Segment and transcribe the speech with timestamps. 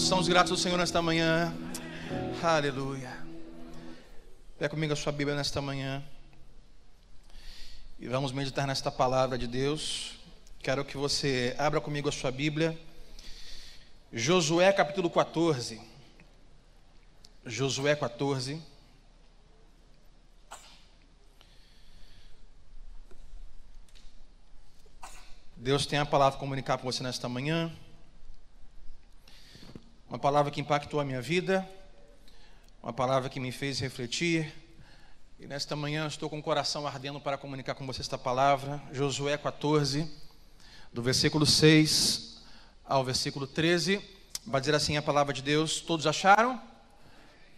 [0.00, 1.54] Quantos estamos gratos ao Senhor nesta manhã?
[2.42, 3.18] Aleluia.
[4.58, 6.02] Pega comigo a sua Bíblia nesta manhã.
[7.98, 10.18] E vamos meditar nesta palavra de Deus.
[10.60, 12.80] Quero que você abra comigo a sua Bíblia.
[14.10, 15.78] Josué capítulo 14.
[17.44, 18.58] Josué 14.
[25.56, 27.70] Deus tem a palavra para comunicar com você nesta manhã.
[30.10, 31.64] Uma palavra que impactou a minha vida,
[32.82, 34.52] uma palavra que me fez refletir.
[35.38, 38.82] E nesta manhã estou com o coração ardendo para comunicar com você esta palavra.
[38.92, 40.10] Josué 14,
[40.92, 42.42] do versículo 6
[42.84, 44.02] ao versículo 13.
[44.44, 45.80] Vai dizer assim a palavra de Deus.
[45.80, 46.60] Todos acharam?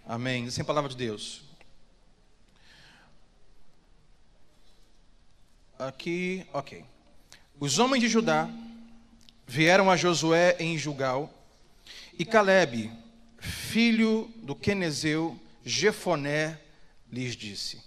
[0.06, 0.44] Amém.
[0.44, 1.40] Diz assim a palavra de Deus.
[5.78, 6.84] Aqui, ok.
[7.58, 8.46] Os homens de Judá
[9.46, 11.38] vieram a Josué em Jugal
[12.18, 12.90] e Caleb,
[13.38, 16.60] filho do Quenezeu, Jefoné,
[17.10, 17.82] lhes disse: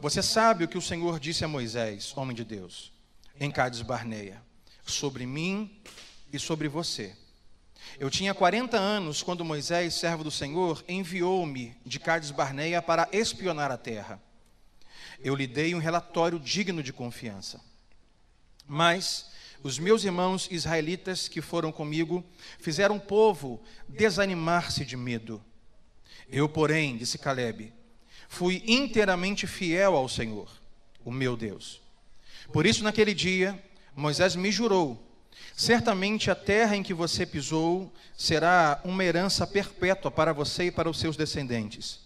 [0.00, 2.92] Você sabe o que o Senhor disse a Moisés, homem de Deus,
[3.38, 4.42] em Cádiz Barneia,
[4.84, 5.80] sobre mim
[6.32, 7.16] e sobre você.
[7.98, 13.70] Eu tinha 40 anos quando Moisés, servo do Senhor, enviou-me de Cádiz Barneia para espionar
[13.70, 14.20] a terra.
[15.20, 17.60] Eu lhe dei um relatório digno de confiança.
[18.66, 19.30] Mas
[19.62, 22.24] os meus irmãos israelitas que foram comigo
[22.58, 25.42] fizeram o povo desanimar-se de medo.
[26.28, 27.72] Eu, porém, disse Caleb,
[28.28, 30.50] fui inteiramente fiel ao Senhor,
[31.04, 31.80] o meu Deus.
[32.52, 33.62] Por isso, naquele dia,
[33.94, 35.00] Moisés me jurou:
[35.54, 40.90] certamente a terra em que você pisou será uma herança perpétua para você e para
[40.90, 42.00] os seus descendentes,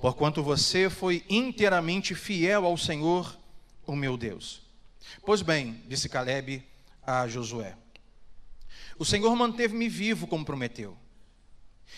[0.00, 3.38] porquanto você foi inteiramente fiel ao Senhor,
[3.86, 4.62] o meu Deus.
[5.24, 6.62] Pois bem, disse Caleb,
[7.08, 7.74] a Josué:
[8.98, 10.94] O Senhor manteve-me vivo como prometeu.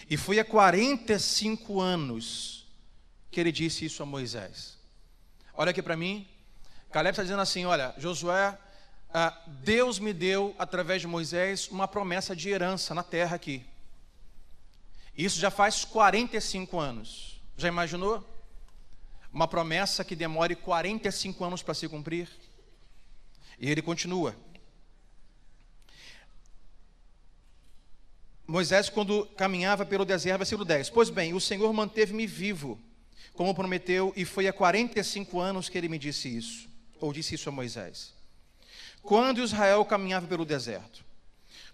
[0.08, 2.64] E foi há 45 anos
[3.28, 4.78] que ele disse isso a Moisés.
[5.52, 6.28] Olha aqui para mim.
[6.92, 8.56] Caleb está dizendo assim: Olha, Josué,
[9.12, 13.66] ah, Deus me deu, através de Moisés, uma promessa de herança na terra aqui.
[15.16, 17.42] Isso já faz 45 anos.
[17.56, 18.24] Já imaginou?
[19.32, 22.28] Uma promessa que demore 45 anos para se cumprir?
[23.58, 24.36] E ele continua.
[28.50, 32.80] Moisés, quando caminhava pelo deserto, versículo 10: Pois bem, o Senhor manteve-me vivo,
[33.32, 36.68] como prometeu, e foi há 45 anos que ele me disse isso,
[36.98, 38.12] ou disse isso a Moisés.
[39.02, 41.04] Quando Israel caminhava pelo deserto.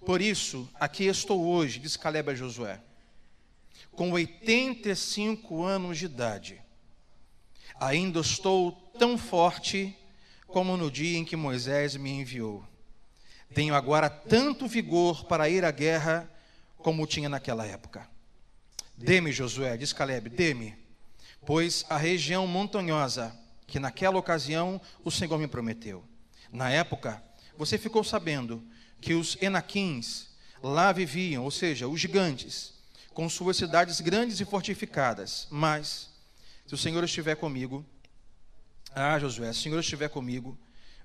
[0.04, 2.78] Por isso, aqui estou hoje, diz Caleb a Josué,
[3.92, 6.62] com 85 anos de idade.
[7.80, 9.96] Ainda estou tão forte
[10.46, 12.62] como no dia em que Moisés me enviou.
[13.54, 16.30] Tenho agora tanto vigor para ir à guerra
[16.86, 18.08] como tinha naquela época.
[18.96, 20.78] Dê-me, Josué, diz Caleb, dê-me,
[21.44, 23.36] pois a região montanhosa
[23.66, 26.04] que naquela ocasião o Senhor me prometeu.
[26.52, 27.20] Na época,
[27.58, 28.64] você ficou sabendo
[29.00, 30.28] que os Enaquins
[30.62, 32.72] lá viviam, ou seja, os gigantes,
[33.12, 35.48] com suas cidades grandes e fortificadas.
[35.50, 36.08] Mas,
[36.68, 37.84] se o Senhor estiver comigo,
[38.94, 40.56] ah, Josué, se o Senhor estiver comigo,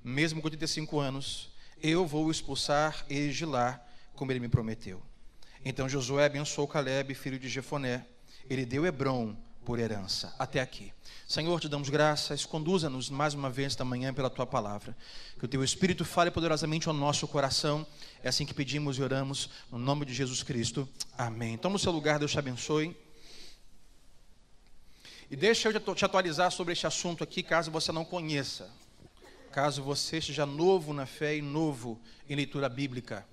[0.04, 5.02] mesmo com 35 anos, eu vou expulsar eles de lá, como ele me prometeu.
[5.64, 8.06] Então Josué abençoou Caleb, filho de Jefoné.
[8.50, 10.34] Ele deu Hebron por herança.
[10.40, 10.92] Até aqui.
[11.28, 12.46] Senhor, te damos graças.
[12.46, 14.98] Conduza-nos mais uma vez esta manhã pela tua palavra.
[15.38, 17.86] Que o teu Espírito fale poderosamente ao nosso coração.
[18.24, 19.50] É assim que pedimos e oramos.
[19.72, 20.90] No nome de Jesus Cristo.
[21.18, 21.58] Amém.
[21.58, 22.98] Toma o seu lugar, Deus te abençoe.
[25.30, 28.70] E deixa eu te atualizar sobre este assunto aqui, caso você não conheça.
[29.52, 33.26] Caso você esteja novo na fé e novo em leitura bíblica.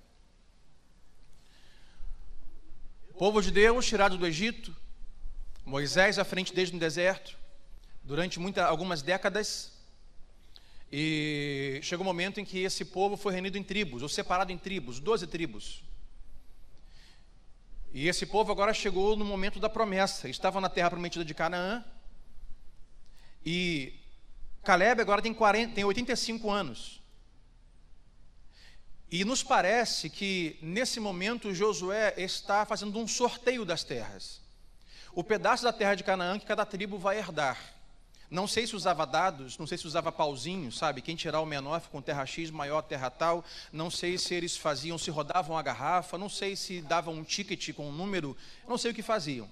[3.19, 4.73] Povo de Deus tirado do Egito,
[5.65, 7.37] Moisés à frente desde no deserto,
[8.01, 9.73] durante muita, algumas décadas,
[10.89, 14.53] e chegou o um momento em que esse povo foi reunido em tribos, ou separado
[14.53, 15.83] em tribos, doze tribos.
[17.91, 21.83] E esse povo agora chegou no momento da promessa, estava na terra prometida de Canaã,
[23.45, 23.99] e
[24.63, 26.98] Caleb agora tem, 40, tem 85 anos.
[29.11, 34.39] E nos parece que nesse momento Josué está fazendo um sorteio das terras.
[35.13, 37.57] O pedaço da terra de Canaã que cada tribo vai herdar.
[38.29, 41.01] Não sei se usava dados, não sei se usava pauzinho, sabe?
[41.01, 43.43] Quem tirar o menor com terra X, maior terra tal.
[43.73, 47.73] Não sei se eles faziam, se rodavam a garrafa, não sei se davam um ticket
[47.73, 49.49] com um número, não sei o que faziam.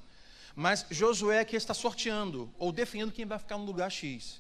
[0.56, 4.40] Mas Josué que está sorteando ou definindo quem vai ficar no lugar X.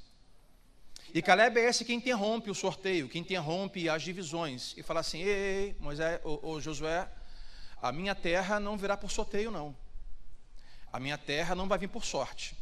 [1.13, 5.21] E Caleb é esse que interrompe o sorteio, que interrompe as divisões e fala assim:
[5.21, 7.09] ei, Moisés, ou, Josué,
[7.81, 9.75] a minha terra não virá por sorteio, não.
[10.91, 12.55] A minha terra não vai vir por sorte.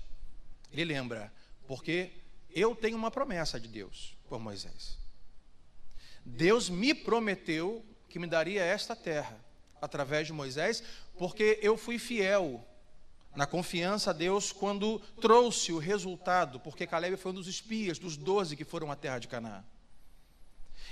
[0.72, 1.32] Ele lembra,
[1.68, 2.12] porque
[2.50, 4.98] eu tenho uma promessa de Deus por Moisés.
[6.26, 9.40] Deus me prometeu que me daria esta terra
[9.82, 10.84] através de Moisés,
[11.18, 12.66] porque eu fui fiel
[13.36, 18.16] na confiança a Deus quando trouxe o resultado, porque Caleb foi um dos espias, dos
[18.16, 19.64] doze que foram à terra de Canaã.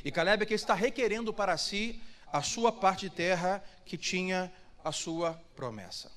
[0.04, 2.02] E Caleb é que está requerendo para si
[2.32, 4.52] a sua parte de terra que tinha
[4.84, 6.12] a sua promessa.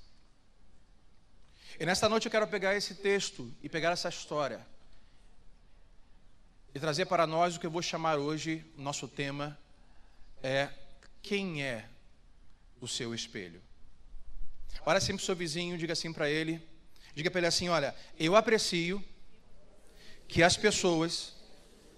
[1.79, 4.67] E nesta noite eu quero pegar esse texto e pegar essa história
[6.75, 9.59] e trazer para nós o que eu vou chamar hoje, nosso tema
[10.43, 10.69] é
[11.23, 11.89] quem é
[12.81, 13.63] o seu espelho.
[14.89, 16.63] Olha sempre o seu vizinho, diga assim para ele,
[17.13, 19.05] diga para ele assim, olha, eu aprecio
[20.29, 21.35] que as pessoas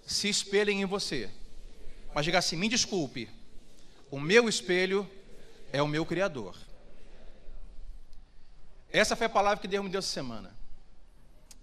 [0.05, 1.29] se espelhem em você.
[2.15, 3.29] Mas diga assim: me desculpe,
[4.09, 5.09] o meu espelho
[5.71, 6.57] é o meu Criador.
[8.91, 10.57] Essa foi a palavra que Deus me deu essa semana.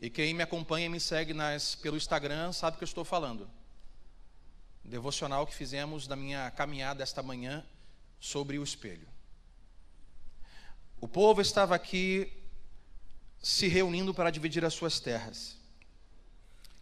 [0.00, 3.04] E quem me acompanha e me segue nas, pelo Instagram sabe o que eu estou
[3.04, 3.50] falando.
[4.84, 7.66] Devocional que fizemos na minha caminhada esta manhã
[8.20, 9.15] sobre o espelho.
[11.00, 12.32] O povo estava aqui
[13.40, 15.56] se reunindo para dividir as suas terras.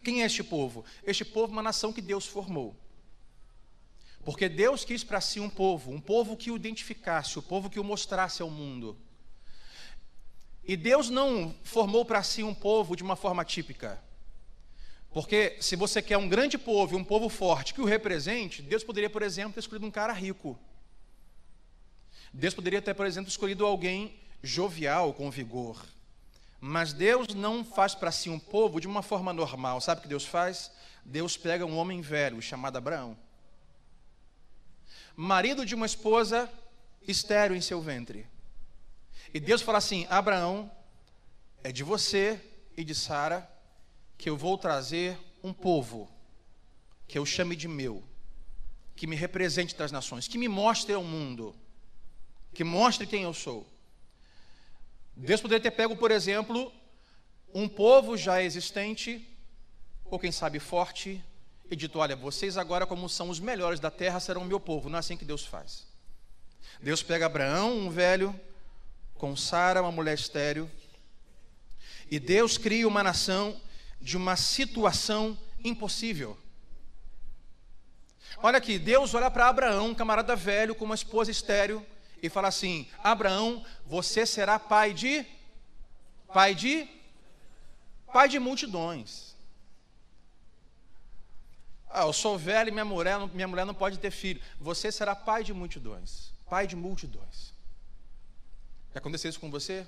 [0.03, 0.85] Quem é este povo?
[1.03, 2.75] Este povo é uma nação que Deus formou.
[4.23, 7.79] Porque Deus quis para si um povo, um povo que o identificasse, um povo que
[7.79, 8.97] o mostrasse ao mundo.
[10.63, 14.03] E Deus não formou para si um povo de uma forma típica.
[15.11, 19.09] Porque se você quer um grande povo um povo forte que o represente, Deus poderia,
[19.09, 20.59] por exemplo, ter escolhido um cara rico.
[22.37, 25.85] Deus poderia ter, por exemplo, escolhido alguém jovial, com vigor.
[26.59, 29.79] Mas Deus não faz para si um povo de uma forma normal.
[29.81, 30.71] Sabe o que Deus faz?
[31.03, 33.17] Deus pega um homem velho chamado Abraão
[35.15, 36.51] marido de uma esposa
[37.07, 38.27] estéreo em seu ventre.
[39.33, 40.69] E Deus fala assim: Abraão,
[41.63, 42.41] é de você
[42.75, 43.49] e de Sara
[44.17, 46.09] que eu vou trazer um povo
[47.07, 48.03] que eu chame de meu,
[48.95, 51.55] que me represente das nações, que me mostre ao mundo,
[52.55, 53.67] que mostre quem eu sou.
[55.15, 56.73] Deus poderia ter pego, por exemplo,
[57.53, 59.27] um povo já existente,
[60.05, 61.23] ou quem sabe forte,
[61.69, 64.89] e dito: Olha, vocês agora, como são os melhores da terra, serão meu povo.
[64.89, 65.85] Não é assim que Deus faz.
[66.81, 68.37] Deus pega Abraão, um velho,
[69.15, 70.69] com Sara, uma mulher estéril,
[72.09, 73.59] e Deus cria uma nação
[73.99, 76.37] de uma situação impossível.
[78.41, 81.85] Olha aqui, Deus olha para Abraão, um camarada velho com uma esposa estéril,
[82.21, 85.25] e fala assim: Abraão, você será pai de
[86.33, 86.87] pai de
[88.11, 89.35] pai de multidões.
[91.89, 94.41] Ah, eu sou velho e minha mulher, minha mulher não pode ter filho.
[94.59, 96.33] Você será pai de multidões.
[96.49, 97.53] Pai de multidões.
[98.93, 99.87] Já aconteceu isso com você?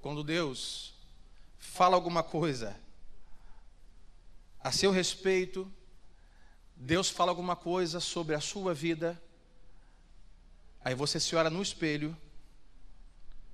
[0.00, 0.94] Quando Deus
[1.58, 2.74] fala alguma coisa
[4.60, 5.70] a seu respeito,
[6.74, 9.20] Deus fala alguma coisa sobre a sua vida,
[10.84, 12.16] aí você se olha no espelho,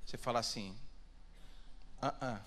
[0.04, 0.76] você fala assim:
[2.00, 2.40] ah, ah,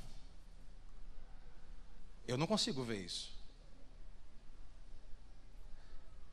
[2.28, 3.36] eu não consigo ver isso.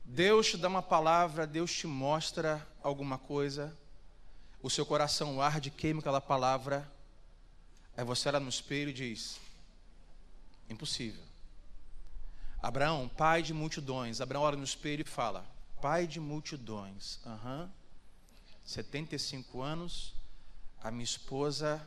[0.05, 3.77] Deus te dá uma palavra, Deus te mostra alguma coisa,
[4.63, 6.91] o seu coração arde, queima aquela palavra,
[7.97, 9.41] aí você olha no espelho e diz:
[10.69, 11.23] impossível.
[12.63, 15.47] Abraão, pai de multidões, Abraão olha no espelho e fala:
[15.81, 17.84] pai de multidões, aham, uhum.
[18.65, 20.15] 75 anos,
[20.83, 21.87] a minha esposa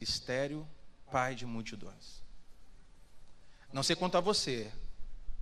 [0.00, 0.66] estéreo,
[1.10, 2.22] pai de multidões.
[3.72, 4.70] Não sei quanto a você,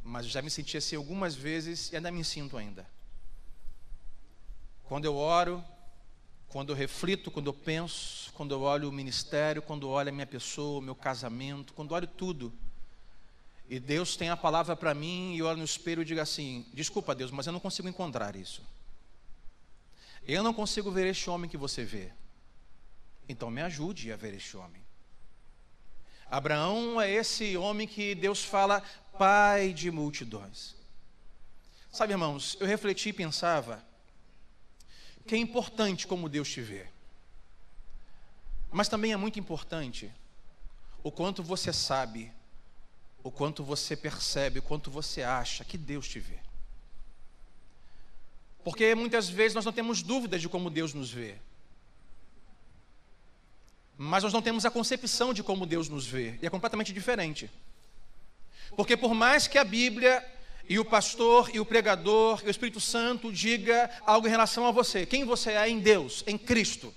[0.02, 2.86] mas já me senti assim algumas vezes e ainda me sinto ainda.
[4.84, 5.64] Quando eu oro,
[6.48, 10.12] quando eu reflito, quando eu penso, quando eu olho o ministério, quando eu olho a
[10.12, 12.52] minha pessoa, o meu casamento, quando eu olho tudo,
[13.68, 16.66] e Deus tem a palavra para mim e eu olho no espelho e digo assim:
[16.74, 18.62] desculpa, Deus, mas eu não consigo encontrar isso.
[20.26, 22.12] Eu não consigo ver este homem que você vê.
[23.28, 24.82] Então me ajude a ver este homem.
[26.30, 28.82] Abraão é esse homem que Deus fala,
[29.18, 30.74] pai de multidões.
[31.90, 33.84] Sabe, irmãos, eu refleti e pensava
[35.26, 36.86] que é importante como Deus te vê,
[38.70, 40.10] mas também é muito importante
[41.02, 42.32] o quanto você sabe,
[43.22, 46.38] o quanto você percebe, o quanto você acha que Deus te vê.
[48.64, 51.36] Porque muitas vezes nós não temos dúvidas de como Deus nos vê.
[53.98, 57.50] Mas nós não temos a concepção de como Deus nos vê, e é completamente diferente.
[58.76, 60.26] Porque por mais que a Bíblia
[60.68, 64.70] e o pastor e o pregador e o Espírito Santo diga algo em relação a
[64.70, 66.94] você, quem você é em Deus, em Cristo.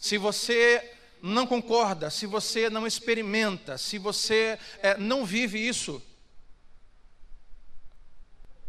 [0.00, 6.02] Se você não concorda, se você não experimenta, se você é, não vive isso,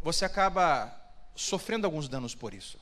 [0.02, 1.03] você acaba
[1.36, 2.80] sofrendo alguns danos por isso.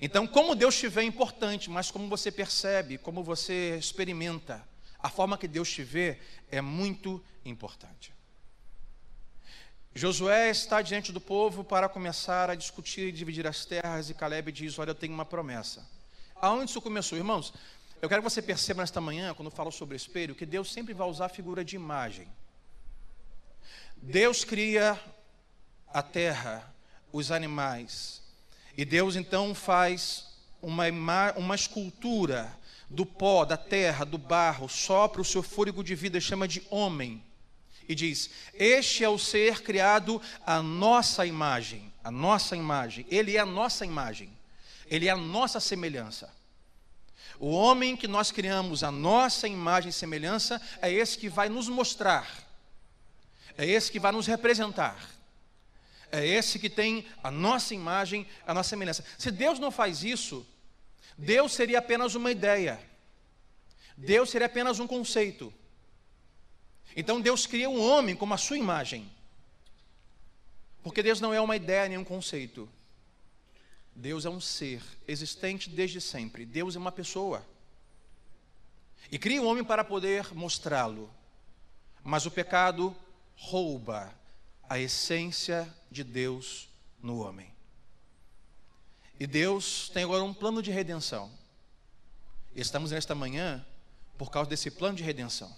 [0.00, 4.66] Então, como Deus te vê é importante, mas como você percebe, como você experimenta,
[4.98, 6.18] a forma que Deus te vê
[6.50, 8.12] é muito importante.
[9.94, 14.50] Josué está diante do povo para começar a discutir e dividir as terras, e Caleb
[14.50, 15.88] diz: Olha, eu tenho uma promessa.
[16.34, 17.54] Aonde isso começou, irmãos?
[18.02, 20.92] Eu quero que você perceba nesta manhã, quando eu falo sobre espelho, que Deus sempre
[20.92, 22.26] vai usar a figura de imagem.
[23.96, 25.00] Deus cria
[25.86, 26.73] a terra,
[27.14, 28.20] os animais,
[28.76, 30.26] e Deus então faz
[30.60, 30.84] uma,
[31.36, 32.52] uma escultura
[32.90, 37.22] do pó, da terra, do barro, sopra o seu fôlego de vida, chama de homem
[37.88, 43.06] e diz: Este é o ser criado à nossa imagem, a nossa imagem.
[43.08, 44.28] Ele é a nossa imagem.
[44.86, 46.34] Ele é a nossa semelhança.
[47.38, 51.68] O homem que nós criamos a nossa imagem e semelhança é esse que vai nos
[51.68, 52.28] mostrar.
[53.56, 55.13] É esse que vai nos representar.
[56.14, 59.04] É esse que tem a nossa imagem, a nossa semelhança.
[59.18, 60.46] Se Deus não faz isso,
[61.18, 62.80] Deus seria apenas uma ideia.
[63.96, 65.52] Deus seria apenas um conceito.
[66.94, 69.10] Então Deus cria um homem como a sua imagem.
[70.84, 72.68] Porque Deus não é uma ideia nem um conceito.
[73.92, 76.46] Deus é um ser existente desde sempre.
[76.46, 77.44] Deus é uma pessoa.
[79.10, 81.10] E cria o um homem para poder mostrá-lo.
[82.04, 82.96] Mas o pecado
[83.34, 84.14] rouba
[84.68, 86.68] a essência de Deus
[87.02, 87.52] no homem.
[89.18, 91.30] E Deus tem agora um plano de redenção.
[92.54, 93.64] Estamos nesta manhã
[94.18, 95.54] por causa desse plano de redenção.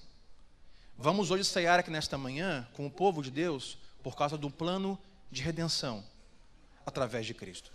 [0.98, 4.98] Vamos hoje cear aqui nesta manhã com o povo de Deus por causa do plano
[5.30, 6.04] de redenção
[6.84, 7.72] através de Cristo.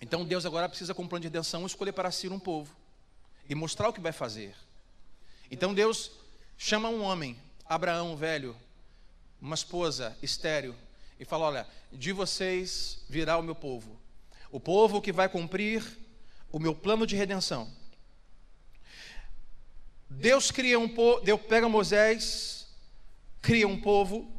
[0.00, 2.74] Então Deus agora precisa, com o plano de redenção, escolher para si um povo
[3.48, 4.54] e mostrar o que vai fazer.
[5.50, 6.10] Então Deus
[6.56, 8.56] chama um homem, Abraão, velho,
[9.40, 10.74] uma esposa, estéreo,
[11.18, 13.98] e fala: Olha, de vocês virá o meu povo,
[14.50, 15.84] o povo que vai cumprir
[16.52, 17.70] o meu plano de redenção.
[20.08, 22.68] Deus cria um povo, Deus pega Moisés,
[23.42, 24.30] cria um povo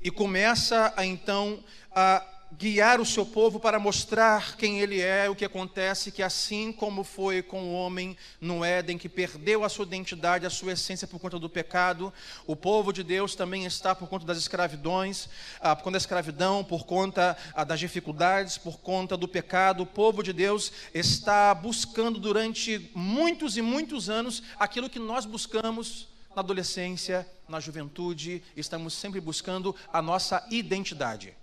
[0.00, 5.34] e começa a então a guiar o seu povo para mostrar quem ele é, o
[5.34, 9.84] que acontece, que assim como foi com o homem no Éden, que perdeu a sua
[9.84, 12.12] identidade, a sua essência por conta do pecado,
[12.46, 15.28] o povo de Deus também está por conta das escravidões,
[15.60, 19.82] ah, por conta da escravidão, por conta ah, das dificuldades, por conta do pecado.
[19.82, 26.08] O povo de Deus está buscando durante muitos e muitos anos aquilo que nós buscamos
[26.34, 31.39] na adolescência, na juventude, estamos sempre buscando a nossa identidade.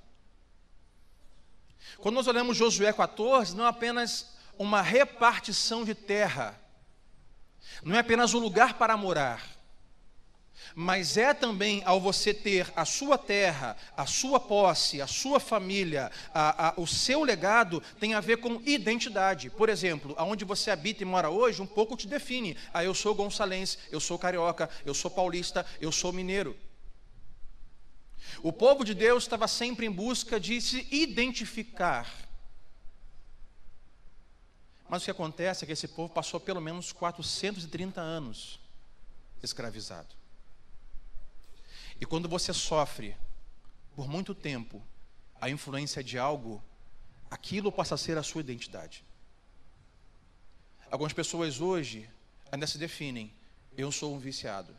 [1.98, 6.60] Quando nós olhamos Josué 14, não é apenas uma repartição de terra,
[7.84, 9.58] não é apenas um lugar para morar,
[10.76, 16.12] mas é também ao você ter a sua terra, a sua posse, a sua família,
[16.34, 19.50] a, a, o seu legado, tem a ver com identidade.
[19.50, 22.58] Por exemplo, aonde você habita e mora hoje, um pouco te define.
[22.74, 26.56] Ah, eu sou gonçalense, eu sou carioca, eu sou paulista, eu sou mineiro.
[28.48, 32.10] O povo de Deus estava sempre em busca de se identificar.
[34.88, 38.58] Mas o que acontece é que esse povo passou pelo menos 430 anos
[39.44, 40.16] escravizado.
[42.00, 43.18] E quando você sofre
[43.94, 44.82] por muito tempo
[45.42, 46.64] a influência de algo,
[47.30, 49.04] aquilo passa a ser a sua identidade.
[50.90, 52.10] Algumas pessoas hoje
[52.50, 53.30] ainda se definem:
[53.78, 54.74] eu sou um viciado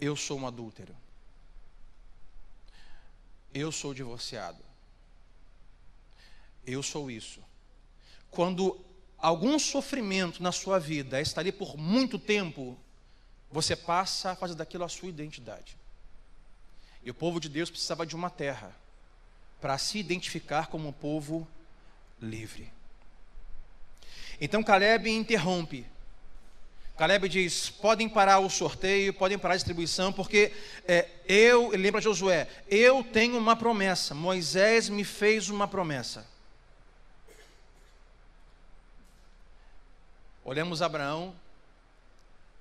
[0.00, 0.94] eu sou um adúltero.
[3.52, 4.62] Eu sou divorciado.
[6.66, 7.40] Eu sou isso.
[8.30, 8.78] Quando
[9.16, 12.78] algum sofrimento na sua vida está ali por muito tempo,
[13.50, 15.76] você passa a fazer daquilo a sua identidade.
[17.02, 18.74] E o povo de Deus precisava de uma terra
[19.60, 21.48] para se identificar como um povo
[22.20, 22.70] livre.
[24.40, 25.86] Então Caleb interrompe
[26.98, 30.52] Caleb diz: podem parar o sorteio, podem parar a distribuição, porque
[30.86, 34.16] é, eu, ele lembra Josué, eu tenho uma promessa.
[34.16, 36.26] Moisés me fez uma promessa.
[40.44, 41.32] Olhamos Abraão,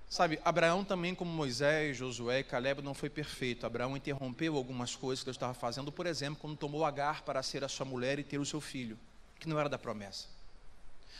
[0.07, 3.65] sabe, Abraão também, como Moisés, Josué e Caleb, não foi perfeito.
[3.65, 7.63] Abraão interrompeu algumas coisas que Deus estava fazendo, por exemplo, quando tomou Agar para ser
[7.63, 8.99] a sua mulher e ter o seu filho,
[9.39, 10.27] que não era da promessa.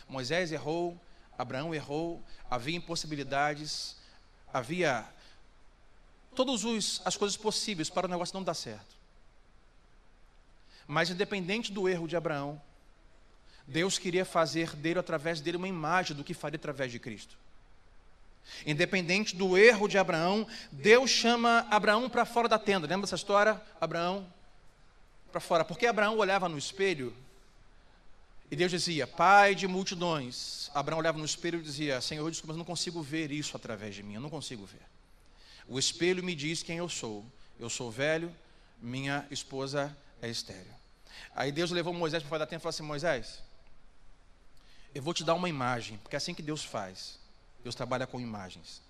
[0.08, 1.00] Moisés errou,
[1.38, 3.96] Abraão errou, havia impossibilidades,
[4.52, 5.06] havia
[6.36, 8.96] todas as coisas possíveis para o negócio não dar certo.
[10.88, 12.62] Mas independente do erro de Abraão,
[13.68, 17.38] Deus queria fazer dele através dele uma imagem do que faria através de Cristo.
[18.66, 22.88] Independente do erro de Abraão, Deus chama Abraão para fora da tenda.
[22.88, 23.62] Lembra dessa história?
[23.80, 24.26] Abraão
[25.32, 25.66] para fora.
[25.66, 27.14] Porque Abraão olhava no espelho
[28.50, 30.72] e Deus dizia: Pai de multidões.
[30.74, 34.04] Abraão olhava no espelho e dizia: Senhor, desculpa, mas não consigo ver isso através de
[34.04, 34.16] mim.
[34.16, 34.82] Eu não consigo ver.
[35.68, 37.26] O espelho me diz quem eu sou.
[37.60, 38.34] Eu sou velho,
[38.82, 40.74] minha esposa é estéreo.
[41.36, 43.42] Aí Deus levou Moisés para fora da tenda e falou assim: Moisés,
[44.96, 47.20] eu vou te dar uma imagem, porque é assim que Deus faz.
[47.64, 48.82] Deus trabalha com imagens.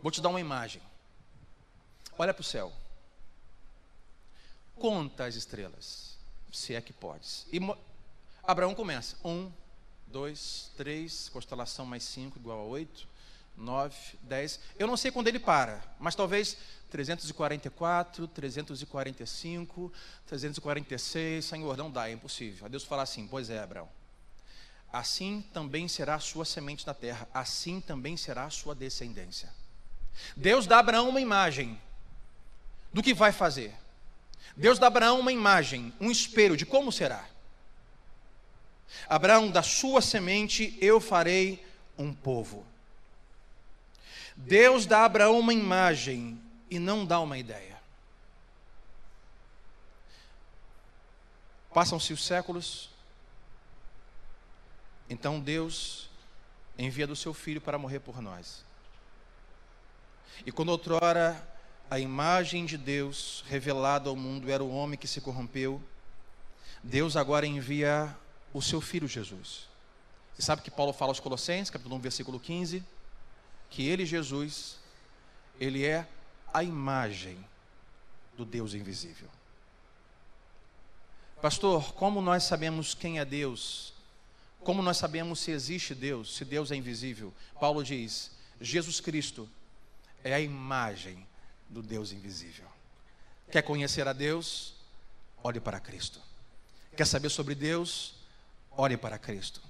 [0.00, 0.80] Vou te dar uma imagem.
[2.16, 2.72] Olha para o céu.
[4.76, 6.16] Conta as estrelas,
[6.50, 7.46] se é que podes.
[7.52, 7.60] E
[8.42, 9.16] Abraão começa.
[9.24, 9.50] Um,
[10.06, 13.08] dois, três, constelação mais cinco igual a oito,
[13.56, 14.60] nove, dez.
[14.78, 16.56] Eu não sei quando ele para, mas talvez
[16.90, 19.92] 344, 345,
[20.26, 21.44] 346.
[21.44, 22.66] Senhor, não dá, é impossível.
[22.66, 23.88] Aí Deus fala assim: Pois é, Abraão
[24.92, 29.48] assim também será a sua semente na terra, assim também será a sua descendência.
[30.36, 31.80] Deus dá a Abraão uma imagem
[32.92, 33.74] do que vai fazer.
[34.54, 37.26] Deus dá a Abraão uma imagem, um espelho de como será.
[39.08, 41.64] Abraão, da sua semente eu farei
[41.98, 42.64] um povo.
[44.36, 47.80] Deus dá a Abraão uma imagem e não dá uma ideia.
[51.72, 52.90] Passam-se os séculos,
[55.08, 56.10] então Deus
[56.78, 58.64] envia do seu filho para morrer por nós.
[60.44, 61.48] E quando outrora
[61.90, 65.80] a imagem de Deus revelada ao mundo era o homem que se corrompeu,
[66.82, 68.16] Deus agora envia
[68.52, 69.68] o seu filho Jesus.
[70.38, 72.82] E sabe que Paulo fala aos Colossenses, capítulo 1, versículo 15,
[73.70, 74.76] que ele, Jesus,
[75.60, 76.06] ele é
[76.52, 77.38] a imagem
[78.36, 79.28] do Deus invisível.
[81.40, 83.92] Pastor, como nós sabemos quem é Deus
[84.64, 87.32] como nós sabemos se existe Deus, se Deus é invisível?
[87.58, 89.48] Paulo diz: Jesus Cristo
[90.22, 91.26] é a imagem
[91.68, 92.66] do Deus invisível.
[93.50, 94.74] Quer conhecer a Deus?
[95.42, 96.20] Olhe para Cristo.
[96.96, 98.14] Quer saber sobre Deus?
[98.76, 99.60] Olhe para Cristo.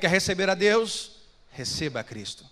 [0.00, 1.22] Quer receber a Deus?
[1.50, 2.44] Receba a Cristo.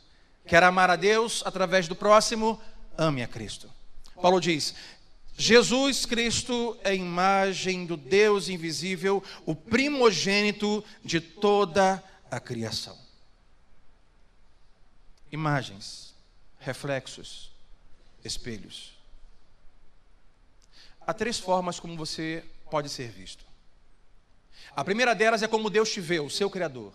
[0.47, 2.61] Quer amar a Deus através do próximo?
[2.97, 3.71] Ame a Cristo.
[4.21, 4.75] Paulo diz:
[5.37, 12.99] Jesus Cristo é a imagem do Deus invisível, o primogênito de toda a criação.
[15.33, 16.15] Imagens,
[16.59, 17.51] reflexos,
[18.25, 18.93] espelhos.
[21.01, 23.50] Há três formas como você pode ser visto.
[24.75, 26.93] A primeira delas é como Deus te vê, o seu Criador.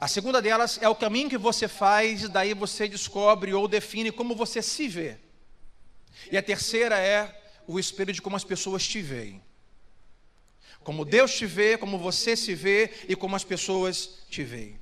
[0.00, 4.12] A segunda delas é o caminho que você faz, e daí você descobre ou define
[4.12, 5.18] como você se vê.
[6.30, 9.42] E a terceira é o espelho de como as pessoas te veem.
[10.84, 14.80] Como Deus te vê, como você se vê e como as pessoas te veem.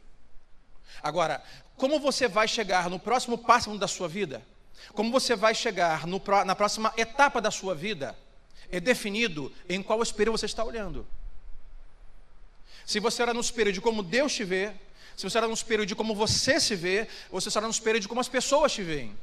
[1.03, 1.43] Agora,
[1.77, 4.47] como você vai chegar no próximo passo da sua vida?
[4.95, 8.17] Como você vai chegar no, na próxima etapa da sua vida?
[8.71, 11.07] É definido em qual espelho você está olhando.
[12.87, 14.73] Se você olhar no espelho de como Deus te vê,
[15.17, 18.07] se você olhar no espelho de como você se vê, você olhar no espelho de
[18.07, 19.15] como as pessoas te veem.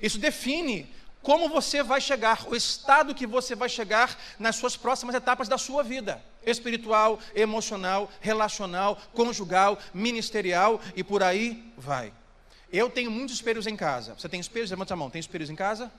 [0.00, 0.88] Isso define
[1.20, 5.58] como você vai chegar, o estado que você vai chegar nas suas próximas etapas da
[5.58, 12.12] sua vida espiritual, emocional, relacional, conjugal, ministerial e por aí vai.
[12.70, 14.14] Eu tenho muitos espelhos em casa.
[14.14, 14.70] Você tem espelhos?
[14.70, 15.08] Levanta a mão.
[15.08, 15.90] Tem espelhos em casa?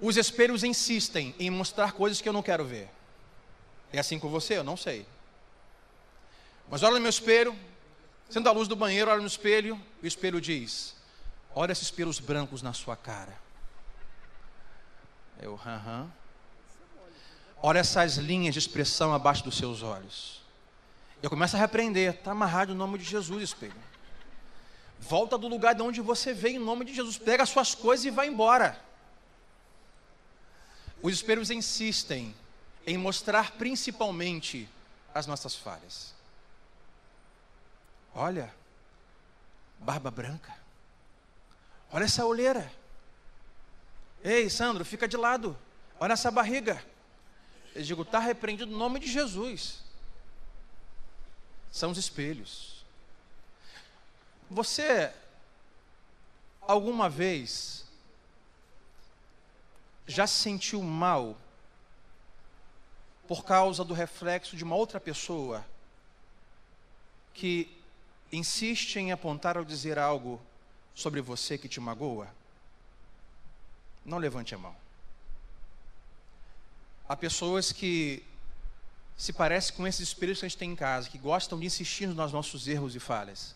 [0.00, 2.88] Os espelhos insistem em mostrar coisas que eu não quero ver.
[3.92, 4.58] É assim com você?
[4.58, 5.06] Eu não sei.
[6.70, 7.56] Mas olha no meu espelho,
[8.28, 10.94] Sendo a luz do banheiro, olha no espelho, o espelho diz:
[11.54, 13.34] Olha esses pelos brancos na sua cara.
[15.40, 16.10] Eu, aham.
[17.60, 20.42] Olha essas linhas de expressão abaixo dos seus olhos.
[21.22, 23.74] Eu começo a repreender, está amarrado no nome de Jesus, espelho.
[25.00, 27.16] Volta do lugar de onde você veio em nome de Jesus.
[27.16, 28.78] Pega as suas coisas e vai embora.
[31.02, 32.34] Os espelhos insistem
[32.86, 34.68] em mostrar principalmente
[35.14, 36.14] as nossas falhas.
[38.14, 38.52] Olha,
[39.78, 40.56] barba branca.
[41.92, 42.70] Olha essa olheira.
[44.24, 45.56] Ei, Sandro, fica de lado.
[46.00, 46.84] Olha essa barriga.
[47.74, 49.84] Eu digo, está repreendido no nome de Jesus.
[51.70, 52.84] São os espelhos.
[54.50, 55.12] Você,
[56.62, 57.84] alguma vez,
[60.08, 61.36] já se sentiu mal
[63.28, 65.64] por causa do reflexo de uma outra pessoa
[67.34, 67.70] que
[68.32, 70.40] insiste em apontar ou dizer algo
[70.94, 72.26] sobre você que te magoa?
[74.04, 74.74] Não levante a mão.
[77.06, 78.24] Há pessoas que
[79.16, 82.06] se parecem com esses espíritos que a gente tem em casa, que gostam de insistir
[82.06, 83.54] nos nossos erros e falhas.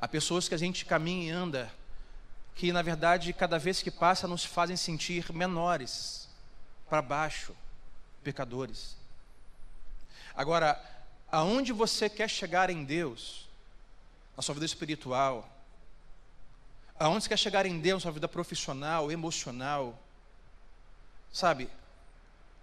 [0.00, 1.72] Há pessoas que a gente caminha e anda,
[2.54, 6.28] que na verdade, cada vez que passa, nos fazem sentir menores,
[6.88, 7.54] para baixo,
[8.22, 8.96] pecadores.
[10.34, 10.80] Agora,
[11.30, 13.48] aonde você quer chegar em Deus,
[14.36, 15.48] na sua vida espiritual,
[16.98, 19.98] aonde você quer chegar em Deus, na sua vida profissional, emocional,
[21.32, 21.70] sabe,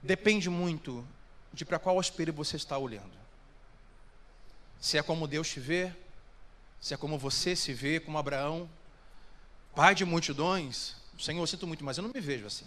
[0.02, 1.08] depende muito
[1.54, 3.18] de para qual espelho você está olhando.
[4.80, 5.92] Se é como Deus te vê,
[6.80, 8.70] se é como você se vê, como Abraão,
[9.78, 12.66] pai de multidões, Senhor, eu sinto muito, mas eu não me vejo assim.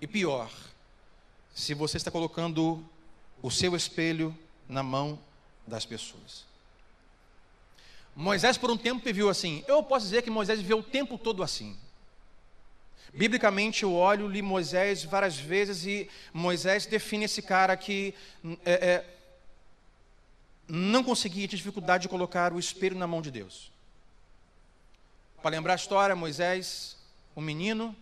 [0.00, 0.50] E pior,
[1.54, 2.84] se você está colocando
[3.40, 4.36] o seu espelho
[4.68, 5.16] na mão
[5.64, 6.44] das pessoas.
[8.16, 9.62] Moisés, por um tempo, viveu assim.
[9.68, 11.78] Eu posso dizer que Moisés viveu o tempo todo assim.
[13.14, 18.12] Biblicamente, eu olho, li Moisés várias vezes e Moisés define esse cara que
[18.64, 19.16] é, é,
[20.66, 23.70] não conseguia, tinha dificuldade de colocar o espelho na mão de Deus.
[25.42, 26.96] Para lembrar a história, Moisés,
[27.34, 27.96] um menino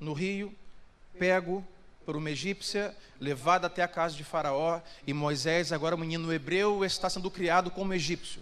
[0.00, 0.54] no rio,
[1.18, 1.66] pego
[2.04, 6.84] por uma egípcia, levado até a casa de Faraó, e Moisés, agora um menino hebreu,
[6.84, 8.40] está sendo criado como egípcio.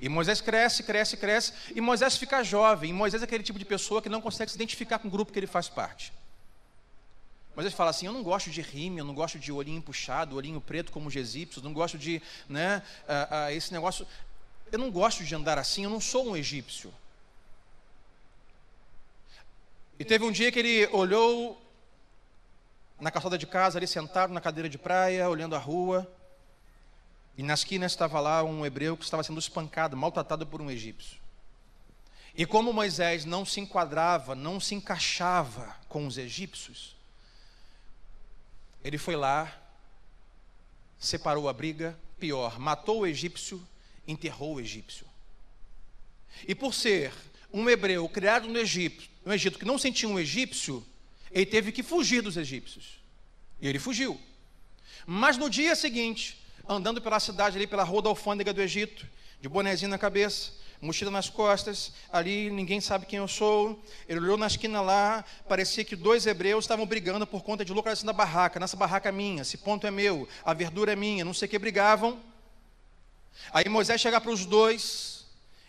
[0.00, 2.90] E Moisés cresce, cresce, cresce, e Moisés fica jovem.
[2.90, 5.32] E Moisés é aquele tipo de pessoa que não consegue se identificar com o grupo
[5.32, 6.12] que ele faz parte.
[7.54, 10.60] Moisés fala assim: Eu não gosto de rime, eu não gosto de olhinho puxado, olhinho
[10.60, 14.06] preto como os egípcios, não gosto de né, uh, esse negócio.
[14.72, 16.92] Eu não gosto de andar assim, eu não sou um egípcio.
[20.00, 21.60] E teve um dia que ele olhou
[22.98, 26.10] na calçada de casa, ali sentado na cadeira de praia, olhando a rua,
[27.36, 31.18] e na esquina estava lá um hebreu que estava sendo espancado, maltratado por um egípcio.
[32.34, 36.96] E como Moisés não se enquadrava, não se encaixava com os egípcios,
[38.82, 39.54] ele foi lá,
[40.98, 43.62] separou a briga, pior, matou o egípcio,
[44.08, 45.06] enterrou o egípcio.
[46.48, 47.12] E por ser
[47.52, 50.84] um hebreu criado no Egito, no Egito que não sentia um egípcio,
[51.30, 53.00] ele teve que fugir dos egípcios.
[53.60, 54.20] E ele fugiu.
[55.06, 59.06] Mas no dia seguinte, andando pela cidade ali, pela rua da alfândega do Egito,
[59.40, 63.82] de bonezinho na cabeça, mochila nas costas, ali ninguém sabe quem eu sou.
[64.08, 68.06] Ele olhou na esquina lá, parecia que dois hebreus estavam brigando por conta de localização
[68.06, 68.58] da barraca.
[68.58, 71.50] Nessa barraca é minha, esse ponto é meu, a verdura é minha, não sei o
[71.50, 72.18] que brigavam.
[73.52, 75.09] Aí Moisés chega para os dois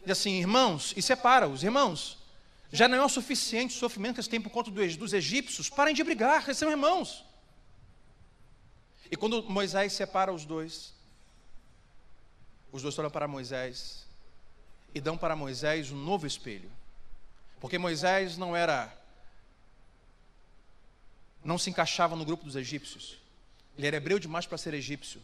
[0.01, 2.17] diz assim: irmãos, e separa os irmãos.
[2.71, 5.93] Já não é o suficiente o sofrimento que eles têm por conta dos egípcios, parem
[5.93, 7.25] de brigar, eles são irmãos.
[9.11, 10.93] E quando Moisés separa os dois,
[12.71, 14.05] os dois olham para Moisés
[14.95, 16.71] e dão para Moisés um novo espelho.
[17.59, 18.91] Porque Moisés não era,
[21.43, 23.17] não se encaixava no grupo dos egípcios.
[23.77, 25.21] Ele era hebreu demais para ser egípcio.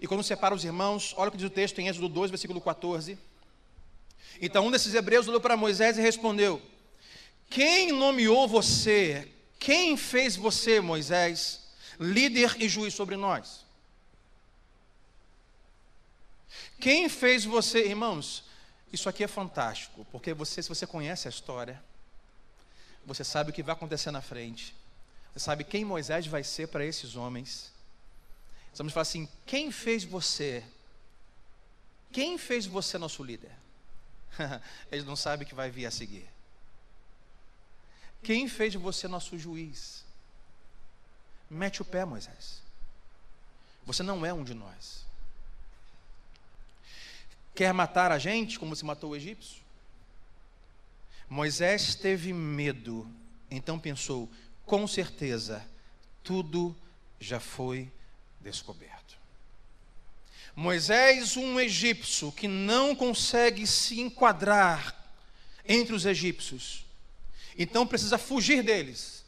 [0.00, 2.60] E quando separa os irmãos, olha o que diz o texto em Êxodo 2, versículo
[2.60, 3.16] 14.
[4.40, 6.60] Então um desses hebreus olhou para Moisés e respondeu:
[7.48, 9.30] Quem nomeou você?
[9.58, 11.60] Quem fez você, Moisés,
[11.98, 13.64] líder e juiz sobre nós?
[16.80, 18.44] Quem fez você, irmãos?
[18.92, 21.80] Isso aqui é fantástico, porque você, se você conhece a história,
[23.04, 24.74] você sabe o que vai acontecer na frente.
[25.32, 27.70] Você sabe quem Moisés vai ser para esses homens.
[28.74, 30.64] Vamos falar assim: quem fez você?
[32.12, 33.52] Quem fez você nosso líder?
[34.90, 36.28] Eles não sabem o que vai vir a seguir.
[38.22, 40.04] Quem fez você nosso juiz?
[41.48, 42.62] Mete o pé, Moisés.
[43.84, 45.04] Você não é um de nós.
[47.54, 49.60] Quer matar a gente como se matou o egípcio?
[51.28, 53.08] Moisés teve medo,
[53.50, 54.28] então pensou:
[54.64, 55.66] com certeza,
[56.22, 56.76] tudo
[57.18, 57.90] já foi
[58.40, 58.99] descoberto.
[60.60, 64.94] Moisés, um egípcio que não consegue se enquadrar
[65.66, 66.84] entre os egípcios,
[67.56, 69.20] então precisa fugir deles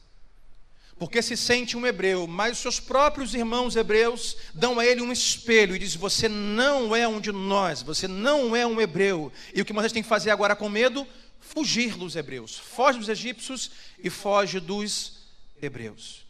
[0.98, 5.74] porque se sente um hebreu, mas seus próprios irmãos hebreus dão a ele um espelho
[5.74, 9.32] e diz: Você não é um de nós, você não é um hebreu.
[9.52, 11.04] E o que Moisés tem que fazer agora com medo?
[11.40, 12.56] Fugir dos hebreus.
[12.56, 15.24] Foge dos egípcios e foge dos
[15.60, 16.21] hebreus.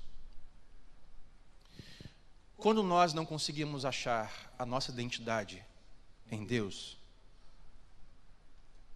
[2.62, 5.66] Quando nós não conseguimos achar a nossa identidade
[6.30, 6.96] em Deus,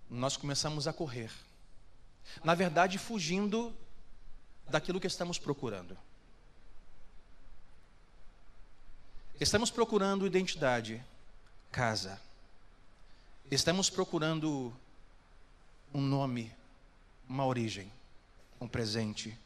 [0.09, 1.33] nós começamos a correr.
[2.45, 3.75] Na verdade, fugindo
[4.69, 5.99] daquilo que estamos procurando.
[9.41, 11.05] Estamos procurando identidade,
[11.73, 12.21] casa,
[13.51, 14.73] estamos procurando
[15.93, 16.55] um nome,
[17.29, 17.93] uma origem,
[18.61, 19.37] um presente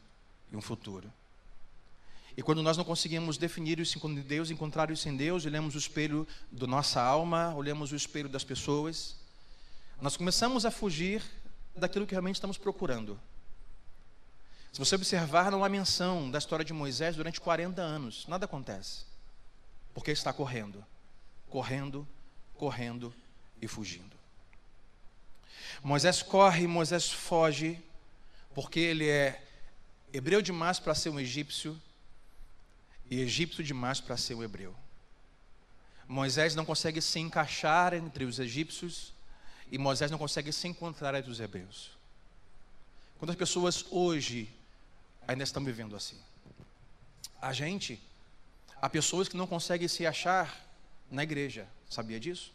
[0.51, 1.11] e um futuro.
[2.35, 5.77] E quando nós não conseguimos definir isso em Deus, encontrar isso em Deus, olhamos o
[5.77, 9.17] espelho da nossa alma, olhamos o espelho das pessoas,
[9.99, 11.21] nós começamos a fugir
[11.75, 13.19] daquilo que realmente estamos procurando.
[14.71, 19.05] Se você observar, não há menção da história de Moisés durante 40 anos, nada acontece,
[19.93, 20.83] porque está correndo,
[21.49, 22.07] correndo,
[22.55, 23.13] correndo
[23.61, 24.15] e fugindo.
[25.83, 27.79] Moisés corre, Moisés foge,
[28.55, 29.43] porque ele é
[30.13, 31.79] hebreu demais para ser um egípcio
[33.11, 34.73] e egípcio demais para ser um hebreu.
[36.07, 39.13] Moisés não consegue se encaixar entre os egípcios
[39.69, 41.91] e Moisés não consegue se encontrar entre os hebreus.
[43.19, 44.49] Quantas pessoas hoje
[45.27, 46.17] ainda estão vivendo assim?
[47.41, 48.01] A gente,
[48.81, 50.65] há pessoas que não conseguem se achar
[51.09, 52.53] na igreja, sabia disso?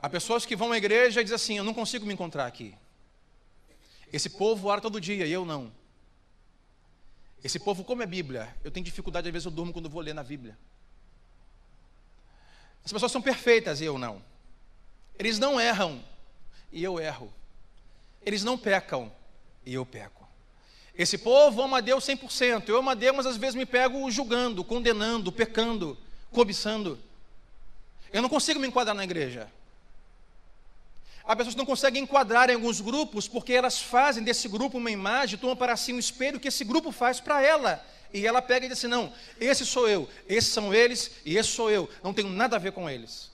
[0.00, 2.74] Há pessoas que vão à igreja e dizem assim: Eu não consigo me encontrar aqui.
[4.10, 5.72] Esse povo ora todo dia e eu não.
[7.44, 8.56] Esse povo come a Bíblia.
[8.64, 10.56] Eu tenho dificuldade, às vezes eu durmo quando vou ler na Bíblia.
[12.82, 14.22] As pessoas são perfeitas eu não.
[15.18, 16.02] Eles não erram
[16.72, 17.30] e eu erro.
[18.24, 19.12] Eles não pecam
[19.64, 20.26] e eu peco.
[20.96, 22.68] Esse povo ama a Deus 100%.
[22.68, 25.98] Eu amo a Deus, mas às vezes me pego julgando, condenando, pecando,
[26.30, 26.98] cobiçando.
[28.10, 29.50] Eu não consigo me enquadrar na igreja.
[31.26, 35.38] Há pessoas não conseguem enquadrar em alguns grupos porque elas fazem desse grupo uma imagem,
[35.38, 37.84] tomam para si um espelho que esse grupo faz para ela.
[38.12, 41.48] E ela pega e diz assim: não, esse sou eu, esses são eles e esse
[41.48, 43.30] sou eu, não tenho nada a ver com eles.